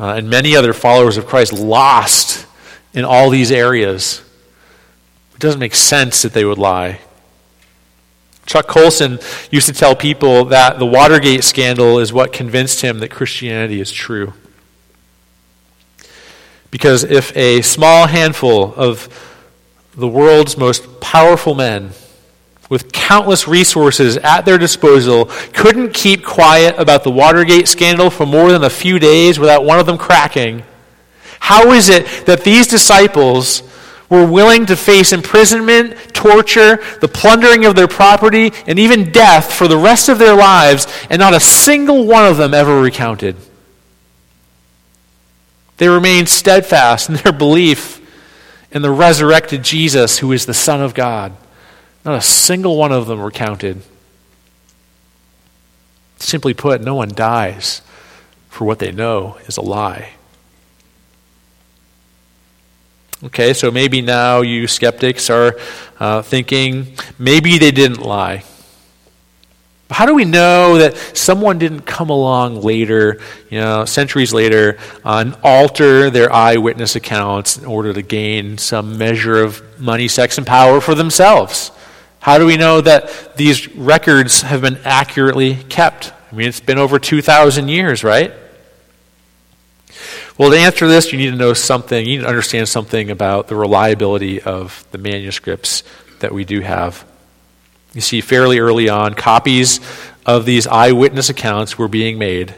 uh, 0.00 0.14
and 0.16 0.30
many 0.30 0.56
other 0.56 0.72
followers 0.72 1.16
of 1.16 1.26
Christ 1.26 1.52
lost 1.52 2.46
in 2.94 3.04
all 3.04 3.30
these 3.30 3.52
areas. 3.52 4.22
It 5.34 5.40
doesn't 5.40 5.60
make 5.60 5.74
sense 5.74 6.22
that 6.22 6.32
they 6.32 6.44
would 6.44 6.58
lie. 6.58 7.00
Chuck 8.46 8.66
Colson 8.66 9.18
used 9.50 9.66
to 9.66 9.72
tell 9.72 9.96
people 9.96 10.46
that 10.46 10.78
the 10.78 10.86
Watergate 10.86 11.44
scandal 11.44 11.98
is 11.98 12.12
what 12.12 12.32
convinced 12.32 12.82
him 12.82 12.98
that 12.98 13.10
Christianity 13.10 13.80
is 13.80 13.90
true. 13.90 14.34
Because 16.70 17.04
if 17.04 17.34
a 17.36 17.62
small 17.62 18.06
handful 18.06 18.74
of 18.74 19.08
the 19.96 20.08
world's 20.08 20.56
most 20.58 21.00
powerful 21.00 21.54
men 21.54 21.90
with 22.68 22.92
countless 22.92 23.46
resources 23.46 24.16
at 24.18 24.44
their 24.44 24.58
disposal 24.58 25.26
couldn't 25.52 25.94
keep 25.94 26.24
quiet 26.24 26.74
about 26.78 27.04
the 27.04 27.10
Watergate 27.10 27.68
scandal 27.68 28.10
for 28.10 28.26
more 28.26 28.50
than 28.50 28.64
a 28.64 28.70
few 28.70 28.98
days 28.98 29.38
without 29.38 29.64
one 29.64 29.78
of 29.78 29.86
them 29.86 29.98
cracking, 29.98 30.64
how 31.40 31.72
is 31.72 31.88
it 31.88 32.06
that 32.26 32.42
these 32.42 32.66
disciples 32.66 33.62
were 34.08 34.26
willing 34.26 34.66
to 34.66 34.76
face 34.76 35.12
imprisonment, 35.12 35.96
torture, 36.14 36.82
the 37.00 37.08
plundering 37.08 37.64
of 37.64 37.74
their 37.74 37.88
property, 37.88 38.52
and 38.66 38.78
even 38.78 39.10
death 39.12 39.52
for 39.52 39.68
the 39.68 39.78
rest 39.78 40.08
of 40.08 40.18
their 40.18 40.34
lives, 40.34 40.86
and 41.10 41.20
not 41.20 41.34
a 41.34 41.40
single 41.40 42.06
one 42.06 42.26
of 42.26 42.36
them 42.36 42.54
ever 42.54 42.80
recounted? 42.80 43.36
They 45.76 45.88
remained 45.88 46.28
steadfast 46.28 47.08
in 47.08 47.16
their 47.16 47.32
belief 47.32 48.00
in 48.70 48.82
the 48.82 48.90
resurrected 48.90 49.62
Jesus, 49.62 50.18
who 50.18 50.32
is 50.32 50.46
the 50.46 50.54
Son 50.54 50.82
of 50.82 50.94
God. 50.94 51.32
Not 52.04 52.18
a 52.18 52.22
single 52.22 52.76
one 52.76 52.92
of 52.92 53.06
them 53.06 53.20
were. 53.20 53.82
Simply 56.18 56.54
put, 56.54 56.80
no 56.80 56.94
one 56.94 57.10
dies 57.10 57.82
for 58.48 58.64
what 58.64 58.78
they 58.78 58.92
know 58.92 59.38
is 59.46 59.56
a 59.56 59.62
lie. 59.62 60.10
Okay, 63.24 63.54
so 63.54 63.70
maybe 63.70 64.02
now 64.02 64.42
you 64.42 64.66
skeptics 64.66 65.30
are 65.30 65.58
uh, 65.98 66.20
thinking 66.20 66.94
maybe 67.18 67.56
they 67.56 67.70
didn't 67.70 68.02
lie. 68.02 68.44
How 69.88 70.04
do 70.04 70.14
we 70.14 70.26
know 70.26 70.76
that 70.76 70.94
someone 71.16 71.58
didn't 71.58 71.82
come 71.82 72.10
along 72.10 72.60
later, 72.60 73.20
you 73.48 73.60
know, 73.60 73.86
centuries 73.86 74.34
later, 74.34 74.76
and 75.04 75.34
alter 75.42 76.10
their 76.10 76.30
eyewitness 76.30 76.96
accounts 76.96 77.56
in 77.56 77.64
order 77.64 77.94
to 77.94 78.02
gain 78.02 78.58
some 78.58 78.98
measure 78.98 79.42
of 79.42 79.80
money, 79.80 80.06
sex, 80.08 80.36
and 80.36 80.46
power 80.46 80.82
for 80.82 80.94
themselves? 80.94 81.70
How 82.20 82.36
do 82.36 82.44
we 82.44 82.58
know 82.58 82.82
that 82.82 83.36
these 83.36 83.74
records 83.74 84.42
have 84.42 84.60
been 84.60 84.78
accurately 84.84 85.54
kept? 85.54 86.12
I 86.30 86.34
mean, 86.34 86.48
it's 86.48 86.60
been 86.60 86.78
over 86.78 86.98
2,000 86.98 87.68
years, 87.68 88.04
right? 88.04 88.34
Well, 90.36 90.50
to 90.50 90.58
answer 90.58 90.88
this, 90.88 91.12
you 91.12 91.18
need 91.18 91.30
to 91.30 91.36
know 91.36 91.52
something, 91.52 92.04
you 92.04 92.16
need 92.16 92.24
to 92.24 92.28
understand 92.28 92.68
something 92.68 93.08
about 93.08 93.46
the 93.46 93.54
reliability 93.54 94.42
of 94.42 94.84
the 94.90 94.98
manuscripts 94.98 95.84
that 96.18 96.32
we 96.32 96.44
do 96.44 96.60
have. 96.60 97.04
You 97.92 98.00
see, 98.00 98.20
fairly 98.20 98.58
early 98.58 98.88
on, 98.88 99.14
copies 99.14 99.78
of 100.26 100.44
these 100.44 100.66
eyewitness 100.66 101.30
accounts 101.30 101.78
were 101.78 101.86
being 101.86 102.18
made. 102.18 102.52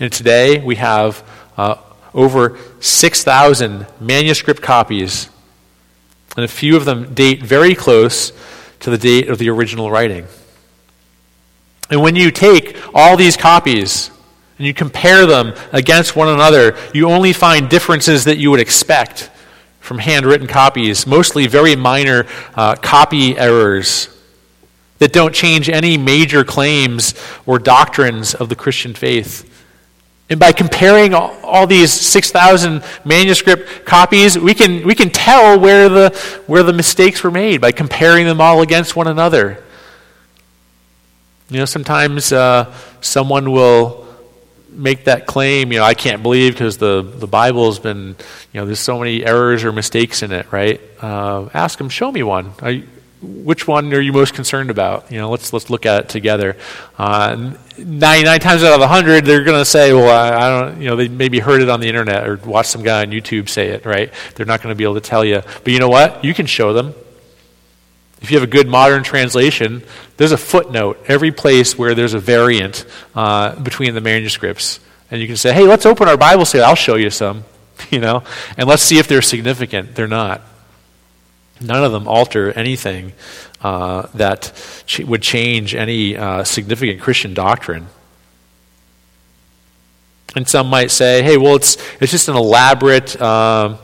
And 0.00 0.12
today 0.12 0.58
we 0.58 0.74
have 0.74 1.22
uh, 1.56 1.76
over 2.12 2.58
6,000 2.80 3.86
manuscript 4.00 4.60
copies, 4.60 5.30
and 6.36 6.44
a 6.44 6.48
few 6.48 6.76
of 6.76 6.84
them 6.84 7.14
date 7.14 7.44
very 7.44 7.76
close 7.76 8.32
to 8.80 8.90
the 8.90 8.98
date 8.98 9.28
of 9.28 9.38
the 9.38 9.50
original 9.50 9.88
writing. 9.88 10.26
And 11.90 12.02
when 12.02 12.16
you 12.16 12.32
take 12.32 12.76
all 12.92 13.16
these 13.16 13.36
copies 13.36 14.10
and 14.58 14.66
you 14.66 14.74
compare 14.74 15.26
them 15.26 15.54
against 15.72 16.14
one 16.16 16.28
another, 16.28 16.76
you 16.94 17.08
only 17.08 17.32
find 17.32 17.68
differences 17.68 18.24
that 18.24 18.38
you 18.38 18.50
would 18.50 18.60
expect 18.60 19.30
from 19.80 19.98
handwritten 19.98 20.46
copies, 20.46 21.06
mostly 21.06 21.46
very 21.46 21.74
minor 21.74 22.26
uh, 22.54 22.76
copy 22.76 23.36
errors 23.36 24.08
that 24.98 25.12
don't 25.12 25.34
change 25.34 25.68
any 25.68 25.98
major 25.98 26.44
claims 26.44 27.14
or 27.44 27.58
doctrines 27.58 28.34
of 28.34 28.48
the 28.48 28.54
Christian 28.54 28.94
faith. 28.94 29.48
And 30.30 30.38
by 30.38 30.52
comparing 30.52 31.12
all, 31.12 31.36
all 31.42 31.66
these 31.66 31.92
6,000 31.92 32.82
manuscript 33.04 33.84
copies, 33.84 34.38
we 34.38 34.54
can, 34.54 34.86
we 34.86 34.94
can 34.94 35.10
tell 35.10 35.58
where 35.58 35.88
the, 35.88 36.10
where 36.46 36.62
the 36.62 36.72
mistakes 36.72 37.24
were 37.24 37.32
made 37.32 37.60
by 37.60 37.72
comparing 37.72 38.26
them 38.26 38.40
all 38.40 38.62
against 38.62 38.94
one 38.94 39.08
another. 39.08 39.62
You 41.50 41.58
know, 41.58 41.64
sometimes 41.64 42.32
uh, 42.32 42.72
someone 43.00 43.50
will 43.50 44.01
make 44.72 45.04
that 45.04 45.26
claim, 45.26 45.72
you 45.72 45.78
know, 45.78 45.84
I 45.84 45.94
can't 45.94 46.22
believe 46.22 46.54
because 46.54 46.78
the, 46.78 47.02
the 47.02 47.26
Bible's 47.26 47.78
been, 47.78 48.16
you 48.52 48.60
know, 48.60 48.66
there's 48.66 48.80
so 48.80 48.98
many 48.98 49.24
errors 49.24 49.64
or 49.64 49.72
mistakes 49.72 50.22
in 50.22 50.32
it, 50.32 50.50
right? 50.50 50.80
Uh, 51.00 51.48
ask 51.54 51.78
them, 51.78 51.88
show 51.88 52.10
me 52.10 52.22
one. 52.22 52.52
I, 52.60 52.84
which 53.22 53.68
one 53.68 53.92
are 53.94 54.00
you 54.00 54.12
most 54.12 54.34
concerned 54.34 54.70
about? 54.70 55.10
You 55.12 55.18
know, 55.18 55.30
let's 55.30 55.52
let's 55.52 55.70
look 55.70 55.86
at 55.86 56.04
it 56.04 56.08
together. 56.08 56.56
Uh, 56.98 57.54
Ninety-nine 57.78 58.40
times 58.40 58.62
out 58.62 58.80
of 58.80 58.88
hundred, 58.88 59.24
they're 59.24 59.44
going 59.44 59.58
to 59.58 59.64
say, 59.64 59.92
"Well, 59.92 60.10
I, 60.10 60.36
I, 60.36 60.48
don't." 60.60 60.80
You 60.80 60.88
know, 60.88 60.96
they 60.96 61.08
maybe 61.08 61.38
heard 61.38 61.62
it 61.62 61.68
on 61.68 61.80
the 61.80 61.88
internet 61.88 62.28
or 62.28 62.36
watched 62.44 62.70
some 62.70 62.82
guy 62.82 63.02
on 63.02 63.10
YouTube 63.10 63.48
say 63.48 63.68
it. 63.68 63.86
Right? 63.86 64.12
They're 64.34 64.46
not 64.46 64.60
going 64.60 64.74
to 64.74 64.76
be 64.76 64.84
able 64.84 64.94
to 64.94 65.00
tell 65.00 65.24
you. 65.24 65.40
But 65.40 65.68
you 65.68 65.78
know 65.78 65.88
what? 65.88 66.24
You 66.24 66.34
can 66.34 66.46
show 66.46 66.72
them. 66.72 66.94
If 68.22 68.30
you 68.30 68.38
have 68.38 68.48
a 68.48 68.50
good 68.50 68.68
modern 68.68 69.02
translation, 69.02 69.82
there's 70.16 70.32
a 70.32 70.38
footnote 70.38 71.04
every 71.08 71.32
place 71.32 71.76
where 71.76 71.94
there's 71.94 72.14
a 72.14 72.20
variant 72.20 72.84
uh, 73.14 73.56
between 73.60 73.94
the 73.94 74.00
manuscripts. 74.00 74.78
And 75.10 75.20
you 75.20 75.26
can 75.26 75.36
say, 75.36 75.52
hey, 75.52 75.64
let's 75.64 75.84
open 75.84 76.08
our 76.08 76.16
Bible 76.16 76.44
study. 76.44 76.62
I'll 76.62 76.76
show 76.76 76.94
you 76.94 77.10
some, 77.10 77.44
you 77.90 77.98
know, 77.98 78.22
and 78.56 78.68
let's 78.68 78.82
see 78.82 78.98
if 78.98 79.08
they're 79.08 79.22
significant. 79.22 79.94
They're 79.96 80.06
not. 80.06 80.40
None 81.60 81.84
of 81.84 81.92
them 81.92 82.08
alter 82.08 82.52
anything 82.52 83.12
uh, 83.60 84.06
that 84.14 84.52
ch- 84.86 85.00
would 85.00 85.22
change 85.22 85.74
any 85.74 86.16
uh, 86.16 86.44
significant 86.44 87.00
Christian 87.00 87.34
doctrine. 87.34 87.88
And 90.34 90.48
some 90.48 90.68
might 90.68 90.90
say, 90.90 91.22
hey, 91.22 91.36
well, 91.36 91.56
it's, 91.56 91.76
it's 92.00 92.12
just 92.12 92.28
an 92.28 92.36
elaborate 92.36 93.20
uh, 93.20 93.76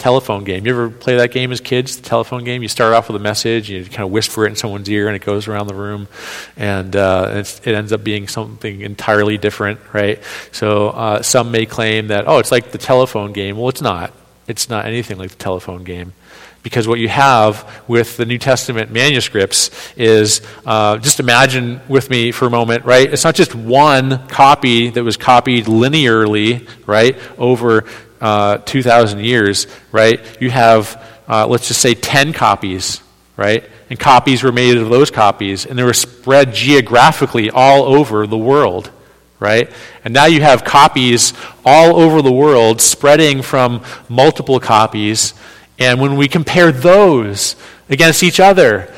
telephone 0.00 0.44
game. 0.44 0.66
You 0.66 0.72
ever 0.72 0.90
play 0.90 1.16
that 1.18 1.30
game 1.30 1.52
as 1.52 1.60
kids, 1.60 1.96
the 1.96 2.02
telephone 2.02 2.42
game? 2.42 2.62
You 2.62 2.68
start 2.68 2.94
off 2.94 3.08
with 3.08 3.16
a 3.16 3.22
message, 3.22 3.70
you 3.70 3.84
kind 3.84 4.00
of 4.00 4.10
whisper 4.10 4.46
it 4.46 4.48
in 4.48 4.56
someone's 4.56 4.88
ear, 4.88 5.06
and 5.06 5.14
it 5.14 5.24
goes 5.24 5.46
around 5.46 5.66
the 5.66 5.74
room, 5.74 6.08
and 6.56 6.96
uh, 6.96 7.32
it 7.36 7.68
ends 7.68 7.92
up 7.92 8.02
being 8.02 8.26
something 8.26 8.80
entirely 8.80 9.38
different, 9.38 9.78
right? 9.92 10.20
So 10.50 10.88
uh, 10.88 11.22
some 11.22 11.50
may 11.50 11.66
claim 11.66 12.08
that, 12.08 12.26
oh, 12.26 12.38
it's 12.38 12.50
like 12.50 12.72
the 12.72 12.78
telephone 12.78 13.32
game. 13.32 13.56
Well, 13.56 13.68
it's 13.68 13.82
not. 13.82 14.12
It's 14.48 14.68
not 14.68 14.86
anything 14.86 15.18
like 15.18 15.30
the 15.30 15.36
telephone 15.36 15.84
game. 15.84 16.14
Because 16.62 16.86
what 16.86 16.98
you 16.98 17.08
have 17.08 17.82
with 17.88 18.18
the 18.18 18.26
New 18.26 18.36
Testament 18.36 18.90
manuscripts 18.90 19.70
is 19.96 20.42
uh, 20.66 20.98
just 20.98 21.18
imagine 21.18 21.80
with 21.88 22.10
me 22.10 22.32
for 22.32 22.46
a 22.46 22.50
moment, 22.50 22.84
right? 22.84 23.10
It's 23.10 23.24
not 23.24 23.34
just 23.34 23.54
one 23.54 24.26
copy 24.28 24.90
that 24.90 25.02
was 25.02 25.16
copied 25.16 25.66
linearly, 25.66 26.68
right, 26.86 27.16
over 27.38 27.86
uh, 28.20 28.58
2,000 28.58 29.20
years, 29.20 29.66
right? 29.92 30.20
You 30.40 30.50
have, 30.50 31.02
uh, 31.28 31.46
let's 31.46 31.68
just 31.68 31.80
say, 31.80 31.94
10 31.94 32.32
copies, 32.32 33.00
right? 33.36 33.68
And 33.88 33.98
copies 33.98 34.42
were 34.42 34.52
made 34.52 34.76
of 34.76 34.88
those 34.88 35.10
copies, 35.10 35.66
and 35.66 35.78
they 35.78 35.82
were 35.82 35.94
spread 35.94 36.54
geographically 36.54 37.50
all 37.50 37.84
over 37.84 38.26
the 38.26 38.38
world 38.38 38.90
right? 39.38 39.72
And 40.04 40.12
now 40.12 40.26
you 40.26 40.42
have 40.42 40.64
copies 40.64 41.32
all 41.64 41.96
over 41.98 42.20
the 42.20 42.30
world 42.30 42.78
spreading 42.82 43.40
from 43.40 43.82
multiple 44.06 44.60
copies 44.60 45.32
and 45.80 45.98
when 45.98 46.16
we 46.16 46.28
compare 46.28 46.70
those 46.70 47.56
against 47.88 48.22
each 48.22 48.38
other, 48.38 48.92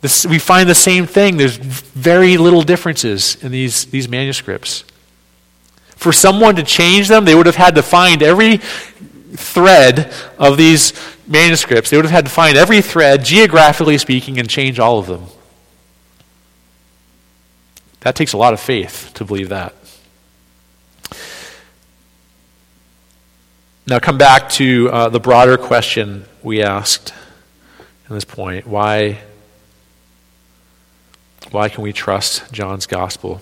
this, 0.00 0.24
we 0.24 0.38
find 0.38 0.68
the 0.68 0.74
same 0.74 1.06
thing. 1.06 1.36
There's 1.36 1.56
very 1.56 2.36
little 2.36 2.62
differences 2.62 3.36
in 3.42 3.50
these, 3.50 3.86
these 3.86 4.08
manuscripts. 4.08 4.84
For 6.02 6.12
someone 6.12 6.56
to 6.56 6.64
change 6.64 7.06
them, 7.06 7.24
they 7.24 7.36
would 7.36 7.46
have 7.46 7.54
had 7.54 7.76
to 7.76 7.82
find 7.82 8.24
every 8.24 8.56
thread 8.56 10.12
of 10.36 10.56
these 10.56 10.94
manuscripts. 11.28 11.90
They 11.90 11.96
would 11.96 12.04
have 12.04 12.10
had 12.10 12.24
to 12.24 12.30
find 12.30 12.56
every 12.56 12.82
thread, 12.82 13.24
geographically 13.24 13.96
speaking, 13.98 14.36
and 14.40 14.50
change 14.50 14.80
all 14.80 14.98
of 14.98 15.06
them. 15.06 15.26
That 18.00 18.16
takes 18.16 18.32
a 18.32 18.36
lot 18.36 18.52
of 18.52 18.58
faith 18.58 19.12
to 19.14 19.24
believe 19.24 19.50
that. 19.50 19.76
Now, 23.86 24.00
come 24.00 24.18
back 24.18 24.48
to 24.50 24.90
uh, 24.90 25.08
the 25.08 25.20
broader 25.20 25.56
question 25.56 26.24
we 26.42 26.64
asked 26.64 27.14
in 28.08 28.16
this 28.16 28.24
point. 28.24 28.66
Why, 28.66 29.20
why 31.52 31.68
can 31.68 31.84
we 31.84 31.92
trust 31.92 32.52
John's 32.52 32.86
gospel? 32.86 33.40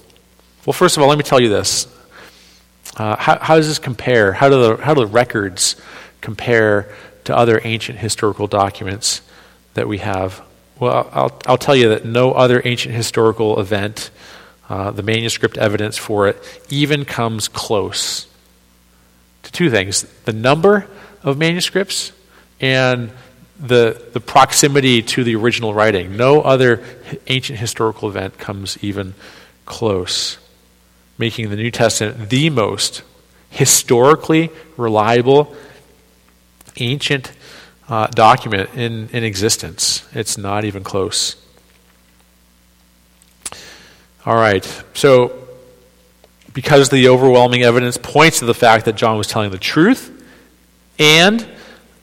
Well, 0.67 0.75
first 0.75 0.99
of 0.99 1.03
all, 1.03 1.09
let 1.09 1.17
me 1.17 1.25
tell 1.25 1.41
you 1.41 1.49
this. 1.49 1.87
Uh, 2.97 3.17
how, 3.17 3.39
how, 3.39 3.57
does 3.57 3.69
this 3.69 3.79
compare? 3.79 4.33
How 4.33 4.49
do, 4.49 4.77
the, 4.77 4.83
how 4.83 4.95
do 4.95 5.01
the 5.03 5.07
records 5.07 5.77
compare 6.21 6.93
to 7.25 7.37
other 7.37 7.61
ancient 7.65 7.99
historical 7.99 8.47
documents 8.47 9.23
that 9.75 9.87
we 9.89 9.99
have? 9.99 10.43
Well, 10.79 11.09
I'll, 11.13 11.41
I'll 11.47 11.59
tell 11.59 11.77
you 11.77 11.91
that 11.91 12.05
no 12.05 12.33
other 12.33 12.63
ancient 12.65 12.95
historical 12.95 13.61
event, 13.61 14.11
uh, 14.69 14.91
the 14.91 15.03
manuscript 15.03 15.57
evidence 15.59 15.97
for 15.97 16.29
it, 16.29 16.65
even 16.69 17.05
comes 17.05 17.49
close 17.49 18.27
to 19.43 19.53
two 19.53 19.71
things 19.71 20.03
the 20.25 20.33
number 20.33 20.87
of 21.23 21.39
manuscripts 21.39 22.13
and 22.61 23.11
the, 23.59 24.03
the 24.13 24.21
proximity 24.21 25.03
to 25.03 25.23
the 25.23 25.37
original 25.37 25.75
writing. 25.75 26.17
No 26.17 26.41
other 26.41 26.83
ancient 27.27 27.59
historical 27.59 28.09
event 28.09 28.39
comes 28.39 28.83
even 28.83 29.15
close, 29.67 30.39
making 31.21 31.51
the 31.51 31.57
New 31.57 31.71
Testament 31.71 32.31
the 32.31 32.51
most 32.51 33.03
historically 33.51 34.51
reliable 34.77 35.55
ancient 36.79 37.33
uh, 37.89 38.07
document 38.09 38.71
in, 38.75 39.09
in 39.11 39.23
existence. 39.23 40.09
It's 40.13 40.39
not 40.39 40.65
even 40.65 40.83
close. 40.83 41.37
All 44.27 44.35
right, 44.37 44.65
so 44.95 45.49
because 46.53 46.89
the 46.89 47.09
overwhelming 47.09 47.63
evidence 47.63 47.97
points 47.97 48.41
to 48.41 48.45
the 48.45 48.55
fact 48.55 48.85
that 48.87 48.97
John 48.97 49.17
was 49.17 49.27
telling 49.27 49.51
the 49.51 49.59
truth 49.59 50.11
and 50.99 51.47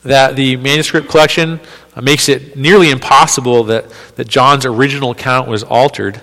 that 0.04 0.36
the 0.36 0.56
manuscript 0.58 1.10
collection 1.10 1.60
makes 2.02 2.30
it 2.30 2.56
nearly 2.56 2.90
impossible 2.90 3.66
that, 3.66 3.86
that 4.16 4.28
John's 4.28 4.66
original 4.66 5.12
account 5.12 5.48
was 5.48 5.64
altered. 5.64 6.22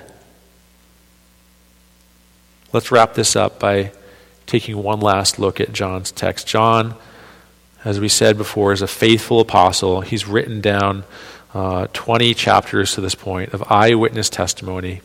Let's 2.75 2.91
wrap 2.91 3.15
this 3.15 3.37
up 3.37 3.61
by 3.61 3.93
taking 4.47 4.83
one 4.83 4.99
last 4.99 5.39
look 5.39 5.61
at 5.61 5.73
John's 5.73 6.11
text. 6.11 6.49
John, 6.49 6.97
as 7.85 8.01
we 8.01 8.09
said 8.09 8.37
before, 8.37 8.73
is 8.73 8.83
a 8.83 8.89
faithful 8.89 9.39
apostle. 9.39 10.01
He's 10.01 10.27
written 10.27 10.61
down 10.61 11.05
uh, 11.55 11.87
20 11.93 12.35
chapters 12.35 12.95
to 12.95 13.01
this 13.01 13.15
point 13.15 13.55
of 13.55 13.63
eyewitness 13.71 14.29
testimony 14.29 15.03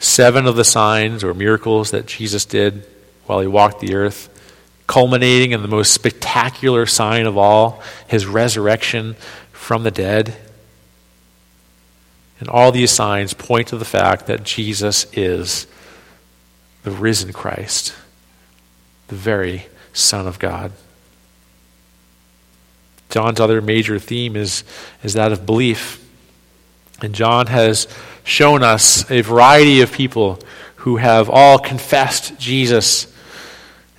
seven 0.00 0.48
of 0.48 0.56
the 0.56 0.64
signs 0.64 1.22
or 1.22 1.32
miracles 1.32 1.92
that 1.92 2.06
Jesus 2.06 2.44
did 2.44 2.84
while 3.26 3.38
he 3.38 3.46
walked 3.46 3.78
the 3.78 3.94
earth, 3.94 4.28
culminating 4.88 5.52
in 5.52 5.62
the 5.62 5.68
most 5.68 5.92
spectacular 5.92 6.86
sign 6.86 7.24
of 7.24 7.38
all, 7.38 7.80
his 8.08 8.26
resurrection 8.26 9.14
from 9.52 9.84
the 9.84 9.92
dead. 9.92 10.34
And 12.40 12.48
all 12.48 12.72
these 12.72 12.90
signs 12.90 13.32
point 13.32 13.68
to 13.68 13.78
the 13.78 13.84
fact 13.84 14.26
that 14.26 14.42
Jesus 14.42 15.06
is 15.12 15.68
the 16.84 16.90
risen 16.90 17.32
Christ, 17.32 17.94
the 19.08 19.14
very 19.16 19.66
Son 19.92 20.26
of 20.26 20.38
God. 20.38 20.72
John's 23.10 23.40
other 23.40 23.60
major 23.60 23.98
theme 23.98 24.36
is, 24.36 24.64
is 25.02 25.14
that 25.14 25.32
of 25.32 25.46
belief. 25.46 26.00
And 27.00 27.14
John 27.14 27.46
has 27.48 27.86
shown 28.24 28.62
us 28.62 29.10
a 29.10 29.20
variety 29.20 29.80
of 29.80 29.92
people 29.92 30.38
who 30.76 30.96
have 30.96 31.30
all 31.30 31.58
confessed 31.58 32.38
Jesus 32.38 33.12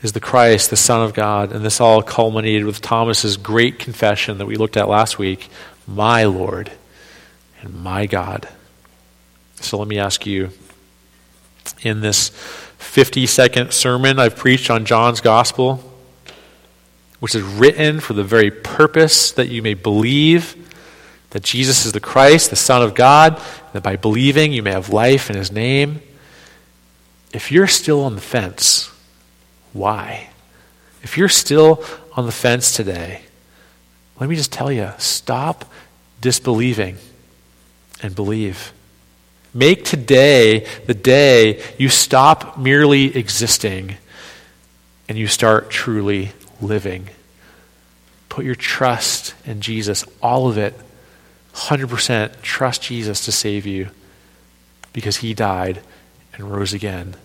is 0.01 0.11
the 0.11 0.19
Christ, 0.19 0.69
the 0.69 0.75
Son 0.75 1.01
of 1.01 1.13
God. 1.13 1.51
And 1.51 1.65
this 1.65 1.81
all 1.81 2.03
culminated 2.03 2.65
with 2.65 2.81
Thomas's 2.81 3.37
great 3.37 3.79
confession 3.79 4.37
that 4.37 4.45
we 4.45 4.55
looked 4.55 4.77
at 4.77 4.87
last 4.87 5.17
week 5.17 5.49
My 5.87 6.25
Lord 6.25 6.71
and 7.61 7.73
my 7.83 8.05
God. 8.05 8.47
So 9.61 9.77
let 9.77 9.87
me 9.87 9.97
ask 9.97 10.25
you 10.25 10.51
in 11.81 12.01
this 12.01 12.31
50 12.85 13.25
second 13.25 13.73
sermon 13.73 14.19
I've 14.19 14.37
preached 14.37 14.69
on 14.69 14.85
John's 14.85 15.19
Gospel, 15.19 15.83
which 17.19 17.35
is 17.35 17.43
written 17.43 17.99
for 17.99 18.13
the 18.13 18.23
very 18.23 18.49
purpose 18.49 19.31
that 19.33 19.49
you 19.49 19.61
may 19.61 19.73
believe 19.73 20.55
that 21.31 21.43
Jesus 21.43 21.85
is 21.85 21.91
the 21.91 21.99
Christ, 21.99 22.51
the 22.51 22.55
Son 22.55 22.81
of 22.81 22.95
God, 22.95 23.41
that 23.73 23.83
by 23.83 23.97
believing 23.97 24.53
you 24.53 24.63
may 24.63 24.71
have 24.71 24.89
life 24.89 25.29
in 25.29 25.35
his 25.35 25.51
name. 25.51 26.01
If 27.33 27.51
you're 27.51 27.67
still 27.67 28.03
on 28.03 28.15
the 28.15 28.21
fence, 28.21 28.89
why? 29.73 30.29
If 31.03 31.17
you're 31.17 31.27
still 31.27 31.83
on 32.13 32.25
the 32.25 32.31
fence 32.31 32.73
today, 32.73 33.23
let 34.17 34.29
me 34.29 34.37
just 34.37 34.53
tell 34.53 34.71
you 34.71 34.91
stop 34.97 35.65
disbelieving 36.21 36.97
and 38.01 38.15
believe. 38.15 38.71
Make 39.55 39.85
today 39.85 40.67
the 40.85 40.93
day 40.93 41.63
you 41.77 41.87
stop 41.87 42.57
merely 42.57 43.15
existing 43.17 43.95
and 45.07 45.17
you 45.17 45.27
start 45.27 45.69
truly 45.69 46.33
living. 46.59 47.09
Put 48.27 48.43
your 48.43 48.55
trust 48.55 49.33
in 49.45 49.61
Jesus, 49.61 50.03
all 50.21 50.49
of 50.49 50.57
it 50.57 50.77
100% 51.53 52.41
trust 52.41 52.81
Jesus 52.81 53.23
to 53.23 53.31
save 53.31 53.65
you 53.65 53.89
because 54.91 55.17
he 55.17 55.33
died 55.33 55.81
and 56.33 56.51
rose 56.51 56.73
again 56.73 57.15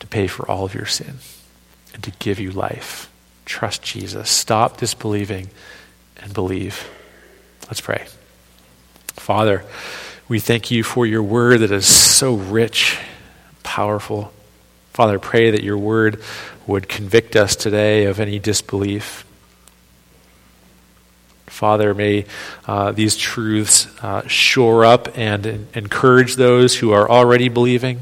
to 0.00 0.06
pay 0.08 0.26
for 0.26 0.50
all 0.50 0.64
of 0.64 0.74
your 0.74 0.86
sin 0.86 1.18
and 1.94 2.02
to 2.02 2.10
give 2.18 2.40
you 2.40 2.50
life. 2.50 3.08
Trust 3.44 3.82
Jesus. 3.82 4.28
Stop 4.28 4.78
disbelieving 4.78 5.48
and 6.16 6.34
believe. 6.34 6.90
Let's 7.66 7.80
pray. 7.80 8.06
Father, 9.14 9.64
we 10.28 10.38
thank 10.38 10.70
you 10.70 10.82
for 10.82 11.06
your 11.06 11.22
word 11.22 11.60
that 11.60 11.70
is 11.70 11.86
so 11.86 12.34
rich, 12.34 12.98
powerful. 13.62 14.32
Father, 14.92 15.18
pray 15.18 15.50
that 15.50 15.62
your 15.62 15.78
word 15.78 16.22
would 16.66 16.88
convict 16.88 17.34
us 17.34 17.56
today 17.56 18.04
of 18.04 18.20
any 18.20 18.38
disbelief. 18.38 19.24
Father, 21.46 21.94
may 21.94 22.26
uh, 22.66 22.92
these 22.92 23.16
truths 23.16 23.86
uh, 24.02 24.26
shore 24.28 24.84
up 24.84 25.16
and, 25.16 25.46
and 25.46 25.66
encourage 25.74 26.36
those 26.36 26.76
who 26.76 26.92
are 26.92 27.10
already 27.10 27.48
believing 27.48 28.00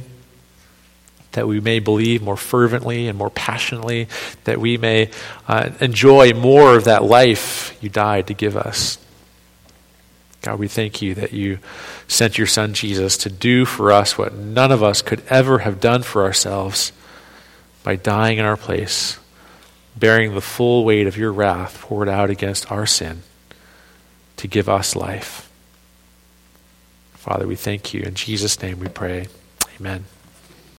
that 1.32 1.46
we 1.46 1.60
may 1.60 1.78
believe 1.78 2.22
more 2.22 2.36
fervently 2.36 3.08
and 3.08 3.18
more 3.18 3.28
passionately, 3.28 4.08
that 4.44 4.58
we 4.58 4.78
may 4.78 5.10
uh, 5.46 5.70
enjoy 5.80 6.32
more 6.32 6.74
of 6.74 6.84
that 6.84 7.04
life 7.04 7.76
you 7.82 7.90
died 7.90 8.26
to 8.26 8.34
give 8.34 8.56
us. 8.56 8.98
God, 10.42 10.58
we 10.58 10.68
thank 10.68 11.02
you 11.02 11.14
that 11.14 11.32
you 11.32 11.58
sent 12.06 12.38
your 12.38 12.46
son 12.46 12.72
Jesus 12.74 13.16
to 13.18 13.30
do 13.30 13.64
for 13.64 13.90
us 13.90 14.16
what 14.16 14.34
none 14.34 14.70
of 14.70 14.82
us 14.82 15.02
could 15.02 15.22
ever 15.28 15.60
have 15.60 15.80
done 15.80 16.02
for 16.02 16.22
ourselves 16.22 16.92
by 17.82 17.96
dying 17.96 18.38
in 18.38 18.44
our 18.44 18.56
place, 18.56 19.18
bearing 19.96 20.34
the 20.34 20.40
full 20.40 20.84
weight 20.84 21.06
of 21.06 21.16
your 21.16 21.32
wrath 21.32 21.80
poured 21.80 22.08
out 22.08 22.30
against 22.30 22.70
our 22.70 22.86
sin 22.86 23.22
to 24.36 24.46
give 24.46 24.68
us 24.68 24.94
life. 24.94 25.50
Father, 27.14 27.46
we 27.46 27.56
thank 27.56 27.92
you. 27.92 28.02
In 28.02 28.14
Jesus' 28.14 28.62
name 28.62 28.78
we 28.78 28.88
pray. 28.88 29.26
Amen. 29.80 30.04